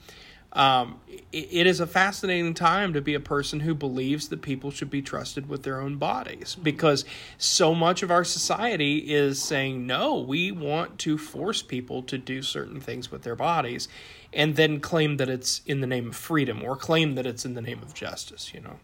Um, 0.53 1.01
it, 1.09 1.49
it 1.51 1.67
is 1.67 1.81
a 1.81 1.87
fascinating 1.87 2.55
time 2.55 2.93
to 2.93 3.01
be 3.01 3.15
a 3.15 3.21
person 3.21 3.61
who 3.61 3.75
believes 3.75 4.29
that 4.29 4.41
people 4.41 4.71
should 4.71 4.91
be 4.91 5.03
trusted 5.03 5.49
with 5.49 5.65
their 5.65 5.81
own 5.81 5.97
bodies 5.97 6.55
because 6.63 7.05
so 7.37 7.75
much 7.75 8.05
of 8.05 8.11
our 8.11 8.23
society 8.23 8.99
is 8.99 9.43
saying, 9.43 9.85
no, 9.85 10.19
we 10.19 10.53
want 10.53 10.99
to 11.01 11.19
force 11.19 11.61
people 11.61 12.03
to 12.05 12.19
do 12.19 12.41
certain 12.41 12.81
things 12.81 13.11
with 13.11 13.23
their 13.23 13.35
bodies 13.35 13.89
and 14.33 14.55
then 14.55 14.79
claim 14.79 15.17
that 15.17 15.29
it's 15.29 15.61
in 15.67 15.81
the 15.81 15.87
name 15.89 16.09
of 16.09 16.17
freedom 16.17 16.63
or 16.63 16.77
claim 16.77 17.17
that 17.17 17.27
it's 17.27 17.45
in 17.45 17.55
the 17.55 17.63
name 17.63 17.83
of 17.83 17.95
justice, 17.95 18.55
you 18.55 18.61
know. 18.61 18.79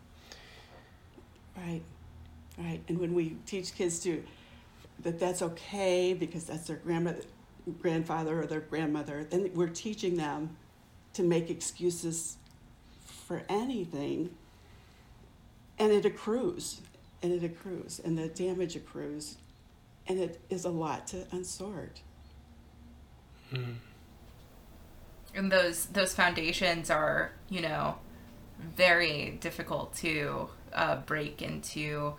Right, 1.66 1.82
right. 2.58 2.80
And 2.88 2.98
when 2.98 3.14
we 3.14 3.36
teach 3.46 3.74
kids 3.74 3.98
to 4.00 4.22
that 5.00 5.18
that's 5.18 5.42
okay 5.42 6.12
because 6.14 6.44
that's 6.44 6.66
their 6.66 6.76
grandmother, 6.76 7.22
grandfather 7.80 8.42
or 8.42 8.46
their 8.46 8.60
grandmother, 8.60 9.24
then 9.24 9.50
we're 9.54 9.68
teaching 9.68 10.16
them 10.16 10.56
to 11.14 11.22
make 11.22 11.50
excuses 11.50 12.36
for 13.26 13.42
anything, 13.48 14.30
and 15.78 15.92
it 15.92 16.04
accrues, 16.04 16.80
and 17.22 17.32
it 17.32 17.44
accrues, 17.44 18.00
and 18.04 18.16
the 18.16 18.28
damage 18.28 18.76
accrues, 18.76 19.36
and 20.06 20.18
it 20.18 20.40
is 20.48 20.64
a 20.64 20.70
lot 20.70 21.06
to 21.08 21.16
unsort. 21.32 22.00
Hmm. 23.50 23.72
and 25.34 25.50
those 25.50 25.86
those 25.86 26.14
foundations 26.14 26.90
are 26.90 27.32
you 27.48 27.62
know 27.62 27.96
very 28.76 29.38
difficult 29.40 29.94
to 29.94 30.50
uh, 30.74 30.96
break 30.96 31.42
into 31.42 32.14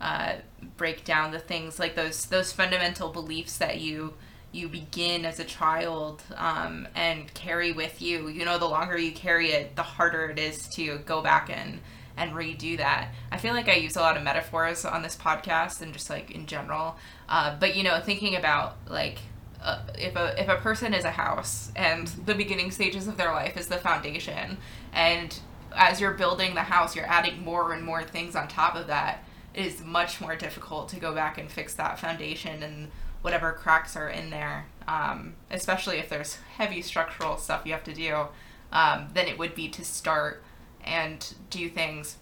uh, 0.00 0.34
break 0.76 1.04
down 1.04 1.30
the 1.30 1.38
things 1.38 1.78
like 1.78 1.94
those 1.94 2.26
those 2.26 2.52
fundamental 2.52 3.08
beliefs 3.10 3.58
that 3.58 3.80
you 3.80 4.14
you 4.50 4.68
begin 4.68 5.24
as 5.24 5.40
a 5.40 5.44
child 5.44 6.22
um, 6.36 6.86
and 6.94 7.32
carry 7.32 7.72
with 7.72 8.02
you. 8.02 8.28
You 8.28 8.44
know 8.44 8.58
the 8.58 8.68
longer 8.68 8.98
you 8.98 9.12
carry 9.12 9.52
it 9.52 9.76
the 9.76 9.82
harder 9.82 10.26
it 10.26 10.38
is 10.38 10.68
to 10.70 10.98
go 10.98 11.22
back 11.22 11.50
and 11.50 11.80
and 12.16 12.32
redo 12.32 12.76
that. 12.76 13.08
I 13.30 13.38
feel 13.38 13.54
like 13.54 13.68
i 13.68 13.74
use 13.74 13.96
a 13.96 14.00
lot 14.00 14.16
of 14.16 14.22
metaphors 14.22 14.84
on 14.84 15.02
this 15.02 15.16
podcast 15.16 15.80
and 15.80 15.92
just 15.92 16.10
like 16.10 16.30
in 16.30 16.46
general. 16.46 16.96
Uh, 17.28 17.56
but 17.58 17.76
you 17.76 17.82
know 17.82 18.00
thinking 18.00 18.36
about 18.36 18.76
like 18.88 19.18
uh, 19.62 19.80
if 19.96 20.16
a 20.16 20.40
if 20.40 20.48
a 20.48 20.56
person 20.56 20.92
is 20.92 21.04
a 21.04 21.12
house 21.12 21.70
and 21.76 22.08
the 22.08 22.34
beginning 22.34 22.70
stages 22.70 23.06
of 23.06 23.16
their 23.16 23.30
life 23.30 23.56
is 23.56 23.68
the 23.68 23.78
foundation 23.78 24.58
and 24.92 25.38
as 25.74 26.00
you're 26.00 26.12
building 26.12 26.54
the 26.54 26.62
house 26.62 26.94
you're 26.96 27.06
adding 27.06 27.44
more 27.44 27.72
and 27.72 27.84
more 27.84 28.02
things 28.02 28.36
on 28.36 28.48
top 28.48 28.74
of 28.74 28.86
that 28.86 29.24
it 29.54 29.66
is 29.66 29.82
much 29.82 30.20
more 30.20 30.34
difficult 30.36 30.88
to 30.88 30.96
go 30.98 31.14
back 31.14 31.38
and 31.38 31.50
fix 31.50 31.74
that 31.74 31.98
foundation 31.98 32.62
and 32.62 32.90
whatever 33.22 33.52
cracks 33.52 33.96
are 33.96 34.08
in 34.08 34.30
there 34.30 34.66
um, 34.88 35.34
especially 35.50 35.98
if 35.98 36.08
there's 36.08 36.36
heavy 36.56 36.82
structural 36.82 37.36
stuff 37.36 37.62
you 37.64 37.72
have 37.72 37.84
to 37.84 37.94
do 37.94 38.26
um, 38.72 39.08
than 39.14 39.26
it 39.26 39.38
would 39.38 39.54
be 39.54 39.68
to 39.68 39.84
start 39.84 40.42
and 40.84 41.34
do 41.50 41.68
things. 41.68 42.16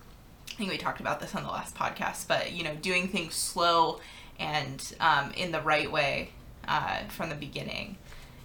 I 0.53 0.55
think 0.57 0.71
we 0.71 0.77
talked 0.79 1.01
about 1.01 1.21
this 1.21 1.35
on 1.35 1.43
the 1.43 1.49
last 1.49 1.75
podcast 1.75 2.29
but 2.29 2.53
you 2.53 2.65
know 2.65 2.75
doing 2.75 3.09
things 3.09 3.35
slow 3.35 4.01
and 4.39 4.95
um, 5.01 5.33
in 5.37 5.53
the 5.53 5.61
right 5.61 5.91
way 5.91 6.31
uh, 6.69 7.05
from 7.09 7.31
the 7.31 7.35
beginning. 7.35 7.97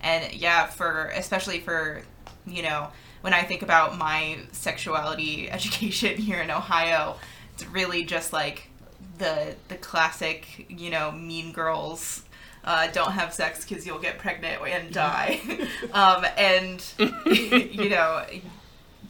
And 0.01 0.33
yeah 0.33 0.67
for 0.67 1.07
especially 1.15 1.59
for 1.59 2.03
you 2.45 2.61
know 2.61 2.89
when 3.25 3.33
i 3.33 3.41
think 3.41 3.63
about 3.63 3.97
my 3.97 4.37
sexuality 4.51 5.49
education 5.57 6.15
here 6.15 6.39
in 6.39 6.51
ohio 6.51 7.15
it's 7.55 7.65
really 7.65 8.05
just 8.05 8.31
like 8.31 8.69
the 9.17 9.55
the 9.67 9.75
classic 9.75 10.67
you 10.69 10.91
know 10.91 11.11
mean 11.11 11.51
girls 11.51 12.21
uh, 12.65 12.87
don't 12.91 13.11
have 13.11 13.33
sex 13.33 13.63
because 13.63 13.85
you'll 13.85 13.99
get 13.99 14.17
pregnant 14.17 14.59
and 14.67 14.91
die. 14.91 15.39
Um, 15.93 16.25
and 16.35 16.83
you 17.25 17.89
know 17.89 18.25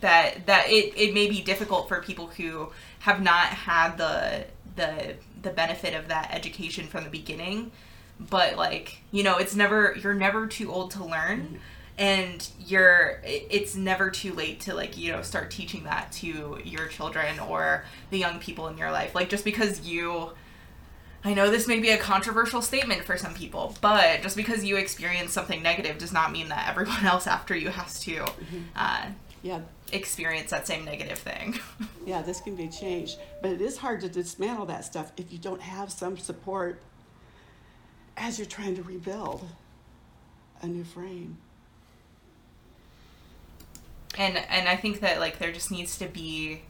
that 0.01 0.45
that 0.45 0.69
it, 0.69 0.93
it 0.95 1.13
may 1.13 1.27
be 1.27 1.41
difficult 1.41 1.87
for 1.87 2.01
people 2.01 2.27
who 2.27 2.69
have 2.99 3.21
not 3.21 3.47
had 3.47 3.97
the 3.97 4.45
the 4.75 5.15
the 5.41 5.49
benefit 5.49 5.95
of 5.95 6.09
that 6.09 6.29
education 6.31 6.85
from 6.85 7.03
the 7.05 7.09
beginning 7.09 7.71
but 8.19 8.55
like 8.55 9.01
you 9.11 9.23
know 9.23 9.37
it's 9.37 9.55
never 9.55 9.95
you're 9.99 10.13
never 10.13 10.45
too 10.45 10.71
old 10.71 10.91
to 10.91 11.03
learn 11.03 11.59
and 11.97 12.49
you're 12.59 13.21
it's 13.23 13.75
never 13.75 14.09
too 14.09 14.33
late 14.33 14.59
to 14.59 14.73
like 14.73 14.97
you 14.97 15.11
know 15.11 15.21
start 15.21 15.49
teaching 15.49 15.83
that 15.85 16.11
to 16.11 16.59
your 16.63 16.87
children 16.87 17.39
or 17.39 17.85
the 18.09 18.17
young 18.17 18.39
people 18.39 18.67
in 18.67 18.77
your 18.77 18.91
life 18.91 19.15
like 19.15 19.29
just 19.29 19.45
because 19.45 19.81
you 19.87 20.31
I 21.25 21.33
know 21.33 21.49
this 21.49 21.67
may 21.67 21.79
be 21.79 21.89
a 21.89 21.97
controversial 21.97 22.61
statement 22.61 23.03
for 23.03 23.17
some 23.17 23.33
people, 23.33 23.75
but 23.81 24.21
just 24.21 24.37
because 24.37 24.63
you 24.63 24.77
experience 24.77 25.33
something 25.33 25.63
negative 25.63 25.97
does 25.97 26.13
not 26.13 26.31
mean 26.31 26.49
that 26.49 26.69
everyone 26.69 27.03
else 27.05 27.25
after 27.25 27.55
you 27.55 27.69
has 27.69 27.99
to 28.01 28.27
uh, 28.75 29.07
Yeah, 29.41 29.61
experience 29.91 30.51
that 30.51 30.67
same 30.67 30.85
negative 30.85 31.17
thing. 31.17 31.59
yeah, 32.05 32.21
this 32.21 32.41
can 32.41 32.55
be 32.55 32.67
changed. 32.67 33.17
But 33.41 33.49
it 33.49 33.61
is 33.61 33.77
hard 33.77 34.01
to 34.01 34.09
dismantle 34.09 34.67
that 34.67 34.85
stuff 34.85 35.11
if 35.17 35.33
you 35.33 35.39
don't 35.39 35.61
have 35.61 35.91
some 35.91 36.15
support 36.15 36.79
as 38.15 38.37
you're 38.37 38.45
trying 38.45 38.75
to 38.75 38.83
rebuild 38.83 39.49
a 40.61 40.67
new 40.67 40.83
frame. 40.83 41.37
And 44.17 44.37
and 44.37 44.67
I 44.67 44.75
think 44.75 44.99
that 45.01 45.19
like 45.19 45.39
there 45.39 45.51
just 45.51 45.71
needs 45.71 45.97
to 45.97 46.07
be 46.07 46.61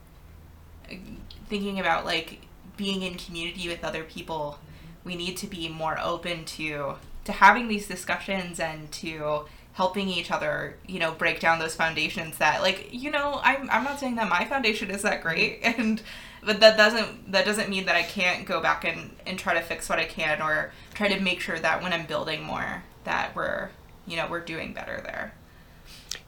thinking 1.48 1.80
about 1.80 2.04
like 2.04 2.40
being 2.76 3.02
in 3.02 3.14
community 3.14 3.68
with 3.68 3.84
other 3.84 4.04
people. 4.04 4.58
We 5.04 5.16
need 5.16 5.36
to 5.38 5.46
be 5.46 5.68
more 5.68 5.98
open 6.00 6.44
to 6.44 6.94
to 7.24 7.32
having 7.32 7.68
these 7.68 7.88
discussions 7.88 8.60
and 8.60 8.90
to 8.92 9.46
helping 9.72 10.08
each 10.08 10.30
other, 10.30 10.76
you 10.86 10.98
know, 10.98 11.12
break 11.12 11.38
down 11.38 11.58
those 11.58 11.74
foundations 11.74 12.38
that 12.38 12.62
like, 12.62 12.88
you 12.92 13.10
know, 13.10 13.40
I'm 13.42 13.68
I'm 13.70 13.84
not 13.84 14.00
saying 14.00 14.16
that 14.16 14.28
my 14.28 14.44
foundation 14.44 14.90
is 14.90 15.02
that 15.02 15.22
great 15.22 15.60
and 15.62 16.02
but 16.42 16.60
that 16.60 16.76
doesn't 16.76 17.32
that 17.32 17.44
doesn't 17.44 17.68
mean 17.68 17.86
that 17.86 17.96
I 17.96 18.02
can't 18.02 18.46
go 18.46 18.60
back 18.60 18.84
and, 18.84 19.10
and 19.26 19.38
try 19.38 19.54
to 19.54 19.60
fix 19.60 19.88
what 19.88 19.98
I 19.98 20.04
can 20.04 20.40
or 20.40 20.72
try 20.94 21.08
to 21.08 21.20
make 21.20 21.40
sure 21.40 21.58
that 21.58 21.82
when 21.82 21.92
I'm 21.92 22.06
building 22.06 22.42
more 22.42 22.84
that 23.04 23.34
we're 23.36 23.70
you 24.06 24.16
know, 24.16 24.26
we're 24.30 24.40
doing 24.40 24.72
better 24.72 25.00
there. 25.04 25.34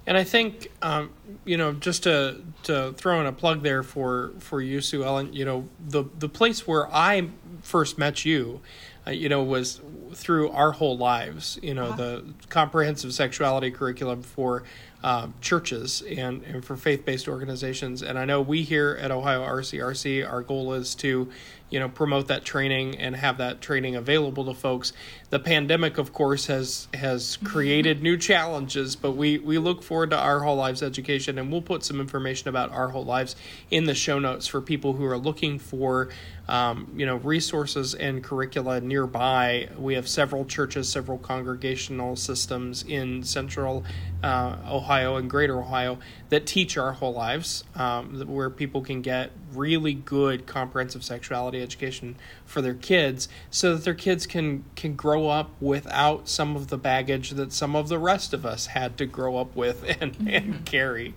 And 0.07 0.17
I 0.17 0.25
think, 0.25 0.69
um, 0.81 1.11
you 1.45 1.59
know, 1.59 1.73
just 1.75 2.05
to 2.05 2.41
to 2.63 2.93
throw 2.95 3.21
in 3.21 3.27
a 3.27 3.33
plug 3.33 3.63
there 3.63 3.83
for 3.83 4.33
for 4.39 4.63
you, 4.63 4.81
Sue 4.81 5.05
Ellen. 5.05 5.33
You 5.35 5.45
know, 5.45 5.69
the 5.87 6.05
the 6.19 6.29
place 6.29 6.67
where 6.67 6.89
I 6.95 7.29
first 7.63 7.99
met 7.99 8.25
you, 8.25 8.61
uh, 9.07 9.11
you 9.11 9.29
know, 9.29 9.43
was 9.43 9.81
through 10.15 10.49
our 10.51 10.73
whole 10.73 10.97
lives. 10.97 11.59
You 11.63 11.75
know, 11.75 11.89
Uh-huh. 11.89 11.97
the 11.97 12.25
comprehensive 12.49 13.13
sexuality 13.13 13.71
curriculum 13.71 14.23
for 14.23 14.63
um, 15.05 15.35
churches 15.41 16.03
and, 16.03 16.43
and 16.43 16.65
for 16.65 16.77
faith 16.77 17.05
based 17.05 17.29
organizations. 17.29 18.03
And 18.03 18.19
I 18.19 18.25
know 18.25 18.41
we 18.41 18.63
here 18.63 18.99
at 19.01 19.11
Ohio 19.11 19.43
RCRC, 19.43 20.29
our 20.29 20.43
goal 20.43 20.73
is 20.73 20.95
to, 20.97 21.29
you 21.71 21.79
know, 21.79 21.89
promote 21.89 22.27
that 22.29 22.45
training 22.45 22.99
and 22.99 23.15
have 23.15 23.39
that 23.39 23.61
training 23.61 23.95
available 23.95 24.45
to 24.47 24.55
folks. 24.55 24.93
The 25.31 25.39
pandemic, 25.39 25.99
of 25.99 26.15
course, 26.15 26.47
has 26.47 26.89
has 26.95 27.37
created 27.45 28.03
new 28.03 28.17
challenges, 28.17 28.97
but 28.97 29.13
we 29.13 29.37
we 29.37 29.59
look 29.59 29.83
forward 29.83 30.09
to 30.11 30.17
our 30.17 30.41
whole 30.41 30.57
lives 30.57 30.83
education, 30.83 31.39
and 31.39 31.53
we'll 31.53 31.61
put 31.61 31.85
some 31.85 32.01
information 32.01 32.49
about 32.49 32.73
our 32.73 32.89
whole 32.89 33.05
lives 33.05 33.37
in 33.71 33.85
the 33.85 33.95
show 33.95 34.19
notes 34.19 34.47
for 34.47 34.63
people 34.63 34.95
who 34.95 35.05
are 35.05 35.19
looking 35.19 35.59
for, 35.59 36.09
um, 36.49 36.91
you 36.97 37.05
know, 37.05 37.17
resources 37.17 37.95
and 37.95 38.25
curricula 38.25 38.81
nearby. 38.81 39.69
We 39.77 39.97
have 39.97 40.09
several 40.09 40.47
churches, 40.47 40.89
several 40.89 41.19
congregational 41.19 42.17
systems 42.17 42.83
in 42.83 43.23
Central 43.23 43.85
uh, 44.23 44.57
Ohio 44.67 45.17
and 45.17 45.29
Greater 45.29 45.61
Ohio 45.61 45.99
that 46.31 46.47
teach 46.47 46.79
our 46.79 46.93
whole 46.93 47.13
lives, 47.13 47.65
um, 47.75 48.19
where 48.27 48.49
people 48.49 48.81
can 48.81 49.03
get 49.03 49.31
really 49.53 49.93
good 49.93 50.47
comprehensive 50.47 51.05
sexuality 51.05 51.61
education 51.63 52.17
for 52.47 52.63
their 52.63 52.75
kids, 52.75 53.29
so 53.51 53.75
that 53.75 53.85
their 53.85 53.93
kids 53.93 54.27
can 54.27 54.65
can 54.75 54.95
grow 54.95 55.18
up 55.27 55.51
without 55.61 56.29
some 56.29 56.55
of 56.55 56.69
the 56.69 56.79
baggage 56.79 57.31
that 57.31 57.53
some 57.53 57.75
of 57.75 57.89
the 57.89 57.99
rest 57.99 58.33
of 58.33 58.47
us 58.47 58.67
had 58.67 58.97
to 58.99 59.07
grow 59.07 59.37
up 59.37 59.57
with 59.57 59.85
and, 60.01 60.17
and 60.29 60.65
carry. 60.65 61.15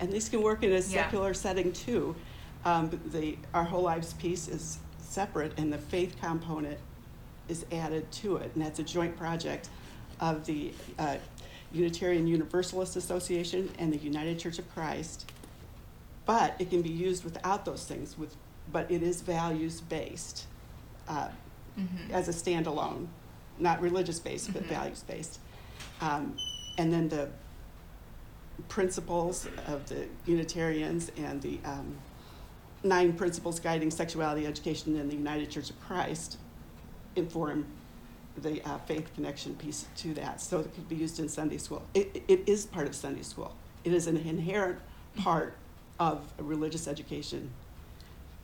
And 0.00 0.12
these 0.12 0.28
can 0.28 0.42
work 0.42 0.62
in 0.62 0.70
a 0.70 0.74
Yeah. 0.74 0.80
secular 0.80 1.34
setting 1.34 1.72
too. 1.72 2.14
Um, 2.64 3.00
the 3.06 3.38
Our 3.54 3.64
Whole 3.64 3.82
Lives 3.82 4.12
piece 4.14 4.48
is 4.48 4.78
separate, 4.98 5.58
and 5.58 5.72
the 5.72 5.78
faith 5.78 6.16
component 6.20 6.78
is 7.48 7.64
added 7.72 8.10
to 8.12 8.36
it, 8.36 8.50
and 8.54 8.62
that's 8.64 8.78
a 8.78 8.82
joint 8.82 9.16
project 9.16 9.68
of 10.20 10.44
the 10.44 10.72
uh, 10.98 11.16
Unitarian 11.72 12.26
Universalist 12.26 12.96
Association 12.96 13.70
and 13.78 13.92
the 13.92 13.98
United 13.98 14.38
Church 14.38 14.58
of 14.58 14.72
Christ. 14.74 15.30
But 16.26 16.56
it 16.58 16.70
can 16.70 16.82
be 16.82 16.90
used 16.90 17.24
without 17.24 17.64
those 17.64 17.84
things, 17.84 18.18
with, 18.18 18.36
but 18.70 18.90
it 18.90 19.02
is 19.02 19.22
values 19.22 19.80
based 19.80 20.46
uh, 21.08 21.28
Mm-hmm. 21.78 22.12
as 22.12 22.28
a 22.28 22.32
standalone, 22.32 23.06
not 23.58 23.80
religious 23.80 24.18
based, 24.18 24.52
but 24.52 24.64
Mhm. 24.64 24.68
values 24.68 25.04
based. 25.06 25.38
Um, 26.00 26.36
and 26.76 26.92
then 26.92 27.08
the 27.08 27.28
principles 28.68 29.46
of 29.66 29.88
the 29.88 30.06
Unitarians 30.26 31.10
and 31.16 31.40
the 31.40 31.58
um, 31.64 31.96
nine 32.82 33.12
principles 33.12 33.60
guiding 33.60 33.90
sexuality 33.90 34.46
education 34.46 34.96
in 34.96 35.08
the 35.08 35.14
United 35.14 35.50
Church 35.50 35.70
of 35.70 35.80
Christ 35.80 36.38
inform 37.16 37.66
the 38.36 38.62
uh, 38.68 38.78
faith 38.78 39.12
connection 39.14 39.54
piece 39.56 39.86
to 39.96 40.14
that. 40.14 40.40
So 40.40 40.60
it 40.60 40.74
could 40.74 40.88
be 40.88 40.96
used 40.96 41.18
in 41.18 41.28
Sunday 41.28 41.58
school. 41.58 41.82
It, 41.94 42.22
it 42.28 42.48
is 42.48 42.66
part 42.66 42.86
of 42.86 42.94
Sunday 42.94 43.22
school. 43.22 43.54
It 43.84 43.92
is 43.92 44.06
an 44.06 44.16
inherent 44.16 44.78
part 45.16 45.54
of 45.98 46.32
a 46.38 46.42
religious 46.42 46.86
education 46.86 47.50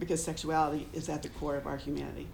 because 0.01 0.23
sexuality 0.23 0.88
is 0.92 1.09
at 1.09 1.23
the 1.23 1.29
core 1.29 1.57
of 1.57 1.66
our 1.66 1.77
humanity. 1.77 2.27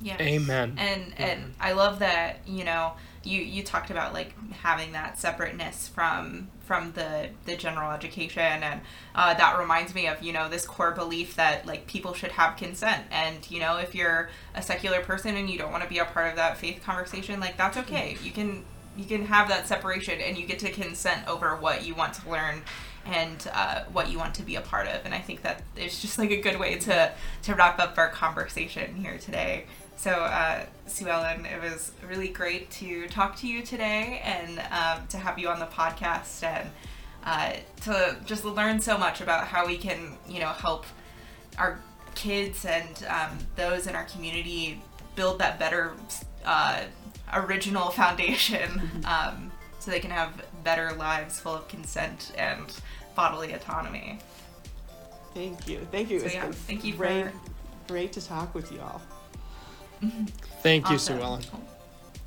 Yes. 0.00 0.20
Amen. 0.20 0.74
And 0.78 1.12
and 1.16 1.54
I 1.60 1.72
love 1.72 1.98
that 1.98 2.40
you 2.46 2.64
know 2.64 2.92
you 3.24 3.40
you 3.40 3.62
talked 3.62 3.90
about 3.90 4.12
like 4.12 4.34
having 4.52 4.92
that 4.92 5.18
separateness 5.18 5.88
from 5.88 6.48
from 6.64 6.92
the 6.92 7.30
the 7.46 7.56
general 7.56 7.90
education 7.90 8.62
and 8.62 8.80
uh, 9.14 9.34
that 9.34 9.58
reminds 9.58 9.94
me 9.94 10.06
of 10.06 10.22
you 10.22 10.32
know 10.32 10.48
this 10.48 10.66
core 10.66 10.92
belief 10.92 11.36
that 11.36 11.66
like 11.66 11.86
people 11.86 12.14
should 12.14 12.32
have 12.32 12.56
consent. 12.56 13.04
And 13.10 13.48
you 13.50 13.60
know 13.60 13.76
if 13.78 13.94
you're 13.94 14.30
a 14.54 14.62
secular 14.62 15.00
person 15.00 15.36
and 15.36 15.50
you 15.50 15.58
don't 15.58 15.72
want 15.72 15.82
to 15.82 15.88
be 15.88 15.98
a 15.98 16.04
part 16.04 16.30
of 16.30 16.36
that 16.36 16.58
faith 16.58 16.82
conversation 16.82 17.40
like 17.40 17.56
that's 17.56 17.76
okay. 17.78 18.16
You 18.22 18.30
can 18.30 18.64
you 18.96 19.04
can 19.04 19.26
have 19.26 19.48
that 19.48 19.66
separation 19.66 20.20
and 20.20 20.36
you 20.36 20.46
get 20.46 20.58
to 20.60 20.70
consent 20.70 21.26
over 21.28 21.54
what 21.56 21.84
you 21.84 21.94
want 21.94 22.14
to 22.14 22.28
learn 22.28 22.62
and 23.06 23.48
uh, 23.54 23.84
what 23.92 24.10
you 24.10 24.18
want 24.18 24.34
to 24.34 24.42
be 24.42 24.56
a 24.56 24.60
part 24.60 24.86
of. 24.86 25.04
And 25.04 25.14
i 25.14 25.18
think 25.18 25.42
that 25.42 25.62
it's 25.76 26.00
just 26.00 26.18
like 26.18 26.30
a 26.30 26.40
good 26.40 26.58
way 26.58 26.76
to 26.76 27.12
to 27.42 27.54
wrap 27.54 27.78
up 27.78 27.96
our 27.98 28.08
conversation 28.08 28.94
here 28.96 29.18
today 29.18 29.64
so 29.98 30.10
uh, 30.12 30.64
sue 30.86 31.08
ellen 31.08 31.44
it 31.44 31.60
was 31.60 31.92
really 32.08 32.28
great 32.28 32.70
to 32.70 33.06
talk 33.08 33.36
to 33.36 33.46
you 33.46 33.62
today 33.62 34.20
and 34.24 34.58
um, 34.72 35.06
to 35.08 35.18
have 35.18 35.38
you 35.38 35.48
on 35.48 35.58
the 35.58 35.66
podcast 35.66 36.42
and 36.42 36.70
uh, 37.24 37.52
to 37.82 38.16
just 38.24 38.44
learn 38.44 38.80
so 38.80 38.96
much 38.96 39.20
about 39.20 39.46
how 39.48 39.66
we 39.66 39.76
can 39.76 40.16
you 40.28 40.40
know 40.40 40.48
help 40.48 40.86
our 41.58 41.78
kids 42.14 42.64
and 42.64 43.04
um, 43.08 43.36
those 43.56 43.86
in 43.86 43.94
our 43.94 44.04
community 44.04 44.80
build 45.16 45.38
that 45.40 45.58
better 45.58 45.92
uh, 46.44 46.80
original 47.34 47.90
foundation 48.02 48.80
um, 49.04 49.50
so 49.80 49.90
they 49.90 50.00
can 50.00 50.10
have 50.12 50.32
better 50.64 50.92
lives 50.94 51.38
full 51.40 51.54
of 51.54 51.66
consent 51.68 52.32
and 52.38 52.72
bodily 53.14 53.52
autonomy. 53.52 54.18
Thank 55.34 55.68
you. 55.68 55.86
Thank 55.92 56.10
you. 56.10 56.20
So, 56.20 56.26
It's 56.26 56.34
yeah, 56.34 56.44
been 56.44 56.52
thank 56.52 56.84
you 56.84 56.94
great, 56.94 57.26
for- 57.26 57.32
great 57.88 58.12
to 58.12 58.24
talk 58.24 58.54
with 58.54 58.72
you 58.72 58.80
all. 58.80 59.00
Thank 60.62 60.88
you, 60.88 60.94
Awesome. 60.96 61.18
Sue 61.18 61.22
Ellen. 61.22 61.42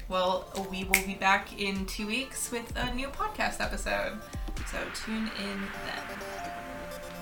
Well, 0.10 0.46
we 0.70 0.84
will 0.84 1.06
be 1.06 1.16
back 1.16 1.58
in 1.60 1.86
two 1.86 2.06
weeks 2.08 2.52
with 2.52 2.72
a 2.76 2.94
new 2.94 3.08
podcast 3.08 3.62
episode. 3.62 4.20
So 4.70 4.78
tune 4.94 5.32
in 5.40 5.60
then. 5.86 6.04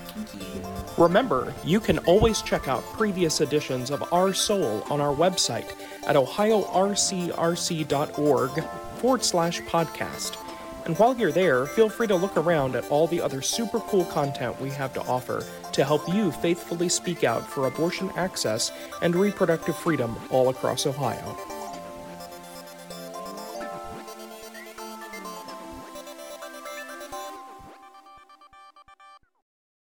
Thank 0.06 0.34
you. 0.34 0.40
Remember, 0.98 1.54
you 1.64 1.78
can 1.78 1.98
always 2.00 2.42
check 2.42 2.66
out 2.66 2.82
previous 2.94 3.40
editions 3.40 3.90
of 3.90 4.12
Our 4.12 4.34
Soul 4.34 4.82
on 4.90 5.00
our 5.00 5.14
website 5.14 5.70
at 6.06 6.16
ohiorcrc.org 6.16 8.64
forward 8.98 9.24
slash 9.24 9.60
podcast. 9.62 10.36
And 10.84 10.98
while 10.98 11.16
you're 11.16 11.30
there, 11.30 11.66
feel 11.66 11.88
free 11.88 12.08
to 12.08 12.16
look 12.16 12.36
around 12.36 12.74
at 12.74 12.90
all 12.90 13.06
the 13.06 13.20
other 13.20 13.40
super 13.42 13.78
cool 13.80 14.04
content 14.06 14.60
we 14.60 14.70
have 14.70 14.92
to 14.94 15.00
offer 15.02 15.44
to 15.72 15.84
help 15.84 16.08
you 16.08 16.30
faithfully 16.30 16.88
speak 16.88 17.24
out 17.24 17.46
for 17.46 17.66
abortion 17.66 18.10
access 18.16 18.72
and 19.02 19.14
reproductive 19.14 19.76
freedom 19.76 20.16
all 20.30 20.48
across 20.48 20.86
Ohio. 20.86 21.49